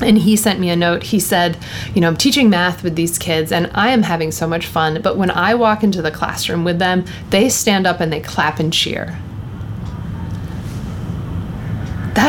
and 0.01 0.17
he 0.17 0.35
sent 0.35 0.59
me 0.59 0.69
a 0.69 0.75
note. 0.75 1.03
He 1.03 1.19
said, 1.19 1.57
You 1.93 2.01
know, 2.01 2.07
I'm 2.07 2.17
teaching 2.17 2.49
math 2.49 2.83
with 2.83 2.95
these 2.95 3.17
kids 3.17 3.51
and 3.51 3.69
I 3.73 3.89
am 3.89 4.03
having 4.03 4.31
so 4.31 4.47
much 4.47 4.65
fun, 4.65 5.01
but 5.01 5.17
when 5.17 5.31
I 5.31 5.55
walk 5.55 5.83
into 5.83 6.01
the 6.01 6.11
classroom 6.11 6.63
with 6.63 6.79
them, 6.79 7.05
they 7.29 7.49
stand 7.49 7.87
up 7.87 7.99
and 7.99 8.11
they 8.11 8.21
clap 8.21 8.59
and 8.59 8.71
cheer. 8.71 9.17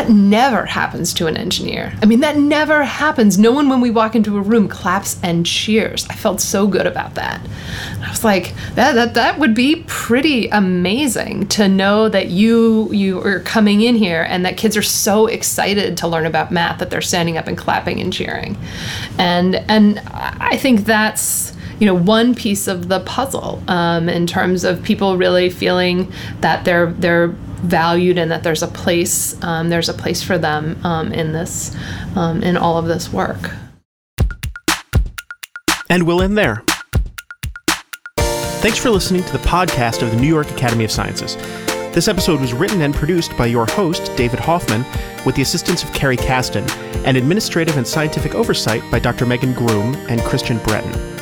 That 0.04 0.12
never 0.12 0.66
happens 0.66 1.14
to 1.14 1.28
an 1.28 1.38
engineer. 1.38 1.94
I 2.02 2.04
mean, 2.04 2.20
that 2.20 2.36
never 2.36 2.84
happens. 2.84 3.38
No 3.38 3.52
one, 3.52 3.70
when 3.70 3.80
we 3.80 3.90
walk 3.90 4.14
into 4.14 4.36
a 4.36 4.40
room, 4.42 4.68
claps 4.68 5.18
and 5.22 5.46
cheers. 5.46 6.06
I 6.10 6.14
felt 6.14 6.42
so 6.42 6.66
good 6.66 6.86
about 6.86 7.14
that. 7.14 7.40
I 8.02 8.10
was 8.10 8.22
like, 8.22 8.52
that 8.74 8.94
that 8.96 9.14
that 9.14 9.38
would 9.38 9.54
be 9.54 9.82
pretty 9.86 10.48
amazing 10.48 11.48
to 11.48 11.68
know 11.68 12.10
that 12.10 12.28
you 12.28 12.92
you 12.92 13.22
are 13.24 13.40
coming 13.40 13.80
in 13.80 13.96
here 13.96 14.26
and 14.28 14.44
that 14.44 14.58
kids 14.58 14.76
are 14.76 14.82
so 14.82 15.26
excited 15.26 15.96
to 15.96 16.06
learn 16.06 16.26
about 16.26 16.52
math 16.52 16.80
that 16.80 16.90
they're 16.90 17.00
standing 17.00 17.38
up 17.38 17.46
and 17.46 17.56
clapping 17.56 17.98
and 17.98 18.12
cheering, 18.12 18.58
and 19.16 19.54
and 19.70 20.00
I 20.04 20.58
think 20.58 20.80
that's 20.80 21.54
you 21.80 21.86
know 21.86 21.94
one 21.94 22.34
piece 22.34 22.68
of 22.68 22.88
the 22.88 23.00
puzzle 23.00 23.62
um, 23.68 24.10
in 24.10 24.26
terms 24.26 24.64
of 24.64 24.82
people 24.82 25.16
really 25.16 25.48
feeling 25.48 26.12
that 26.40 26.66
they're 26.66 26.92
they're 26.92 27.34
valued 27.64 28.18
and 28.18 28.31
that 28.31 28.42
there's 28.42 28.62
a 28.62 28.68
place 28.68 29.42
um, 29.42 29.68
there's 29.68 29.88
a 29.88 29.94
place 29.94 30.22
for 30.22 30.38
them 30.38 30.79
um, 30.85 31.12
in 31.12 31.33
this 31.33 31.77
um, 32.16 32.42
in 32.42 32.57
all 32.57 32.79
of 32.79 32.87
this 32.87 33.12
work 33.12 33.50
and 35.90 36.07
we'll 36.07 36.22
end 36.22 36.37
there 36.37 36.62
thanks 38.61 38.79
for 38.79 38.90
listening 38.90 39.22
to 39.22 39.33
the 39.33 39.38
podcast 39.38 40.03
of 40.03 40.11
the 40.11 40.16
new 40.16 40.29
york 40.29 40.50
academy 40.50 40.85
of 40.85 40.90
sciences 40.90 41.37
This 41.94 42.09
episode 42.09 42.40
was 42.40 42.53
written 42.53 42.81
and 42.81 42.92
produced 42.92 43.37
by 43.37 43.46
your 43.46 43.66
host, 43.66 44.11
David 44.16 44.40
Hoffman, 44.40 44.85
with 45.24 45.37
the 45.37 45.42
assistance 45.42 45.85
of 45.85 45.92
Carrie 45.92 46.16
Caston, 46.16 46.68
and 47.07 47.16
administrative 47.16 47.77
and 47.77 47.87
scientific 47.87 48.35
oversight 48.35 48.83
by 48.90 48.98
Dr. 48.98 49.27
Meghan 49.27 49.55
Groome 49.55 49.94
and 50.09 50.20
Kristian 50.22 50.61
Breton. 50.64 51.13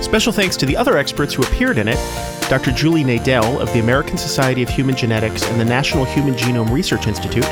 Special 0.00 0.32
thanks 0.32 0.56
to 0.56 0.66
the 0.66 0.76
other 0.76 0.96
experts 0.96 1.34
who 1.34 1.42
appeared 1.42 1.78
in 1.78 1.88
it 1.88 1.98
Dr. 2.48 2.72
Julie 2.72 3.04
Nadell 3.04 3.60
of 3.60 3.70
the 3.74 3.80
American 3.80 4.16
Society 4.16 4.62
of 4.62 4.70
Human 4.70 4.96
Genetics 4.96 5.44
and 5.50 5.60
the 5.60 5.64
National 5.66 6.06
Human 6.06 6.34
Genome 6.34 6.70
Research 6.70 7.06
Institute, 7.06 7.44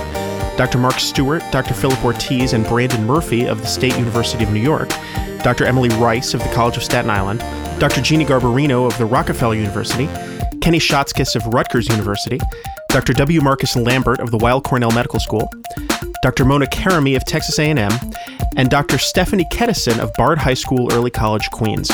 Dr. 0.57 0.79
Mark 0.79 0.99
Stewart, 0.99 1.43
Dr. 1.53 1.75
Philip 1.75 2.03
Ortiz, 2.03 2.55
and 2.55 2.65
Brandon 2.65 3.05
Murphy 3.05 3.47
of 3.47 3.61
the 3.61 3.67
State 3.67 3.95
University 3.99 4.43
of 4.43 4.53
New 4.53 4.61
York, 4.61 4.89
Dr. 5.43 5.67
Emily 5.67 5.91
Rice 5.91 6.33
of 6.33 6.43
the 6.43 6.49
College 6.55 6.79
of 6.79 6.83
Staten 6.83 7.11
Island, 7.11 7.41
Dr. 7.79 8.01
Jeannie 8.01 8.25
Garbarino 8.25 8.87
of 8.87 8.97
the 8.97 9.05
Rockefeller 9.05 9.55
University, 9.55 10.07
Kenny 10.63 10.79
Schatzkis 10.79 11.37
of 11.37 11.47
Rutgers 11.53 11.89
University, 11.89 12.41
Dr. 12.89 13.13
W. 13.13 13.43
Marcus 13.43 13.77
Lambert 13.77 14.21
of 14.21 14.31
the 14.31 14.39
Weill 14.39 14.63
Cornell 14.63 14.93
Medical 14.93 15.21
School, 15.21 15.53
Dr. 16.23 16.47
Mona 16.47 16.65
Karami 16.67 17.17
of 17.17 17.25
Texas 17.27 17.59
A&M, 17.59 17.93
and 18.57 18.71
Dr. 18.71 18.97
Stephanie 18.97 19.47
Kedison 19.53 19.99
of 19.99 20.11
Bard 20.15 20.39
High 20.39 20.55
School 20.55 20.91
Early 20.91 21.11
College, 21.11 21.51
Queens. 21.51 21.91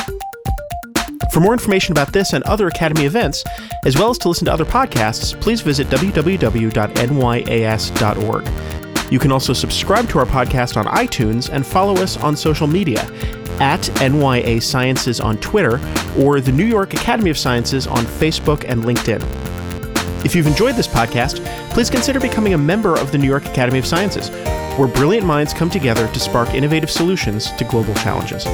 For 1.31 1.41
more 1.41 1.53
information 1.53 1.93
about 1.93 2.13
this 2.13 2.33
and 2.33 2.43
other 2.45 2.69
Academy 2.69 3.05
events, 3.05 3.45
as 3.85 3.97
well 3.97 4.11
as 4.11 4.19
to 4.19 4.29
listen 4.29 4.47
to 4.47 4.53
other 4.53 4.65
podcasts, 4.65 5.39
please 5.41 5.61
visit 5.61 5.87
www.nyas.org. 5.89 6.33
You 9.13 9.19
can 9.19 9.31
also 9.31 9.53
subscribe 9.53 10.09
to 10.09 10.19
our 10.19 10.27
podcast 10.27 10.77
on 10.79 10.87
iTunes 10.87 11.51
and 11.53 11.67
follow 11.67 11.95
us 12.03 12.17
on 12.17 12.35
social 12.35 12.67
media 12.67 13.03
at 13.61 13.81
NYA 14.01 14.63
Sciences 14.63 15.21
on 15.21 15.37
Twitter 15.39 15.79
or 16.19 16.41
the 16.41 16.53
New 16.53 16.65
York 16.65 16.95
Academy 16.95 17.31
of 17.31 17.37
Sciences 17.37 17.87
on 17.87 18.05
Facebook 18.05 18.65
and 18.67 18.85
LinkedIn. 18.85 19.23
If 20.25 20.35
you've 20.35 20.47
enjoyed 20.47 20.77
this 20.77 20.89
podcast, 20.89 21.45
please 21.71 21.91
consider 21.91 22.21
becoming 22.21 22.55
a 22.55 22.59
member 22.59 22.99
of 22.99 23.13
the 23.13 23.19
New 23.19 23.29
York 23.29 23.45
Academy 23.45 23.79
of 23.79 23.87
Sciences, 23.87 24.31
where 24.79 24.89
brilliant 24.89 25.27
minds 25.27 25.53
come 25.53 25.69
together 25.69 26.09
to 26.09 26.21
spark 26.21 26.55
innovative 26.55 26.91
solutions 26.91 27.51
to 27.53 27.65
global 27.65 27.95
challenges. 27.95 28.47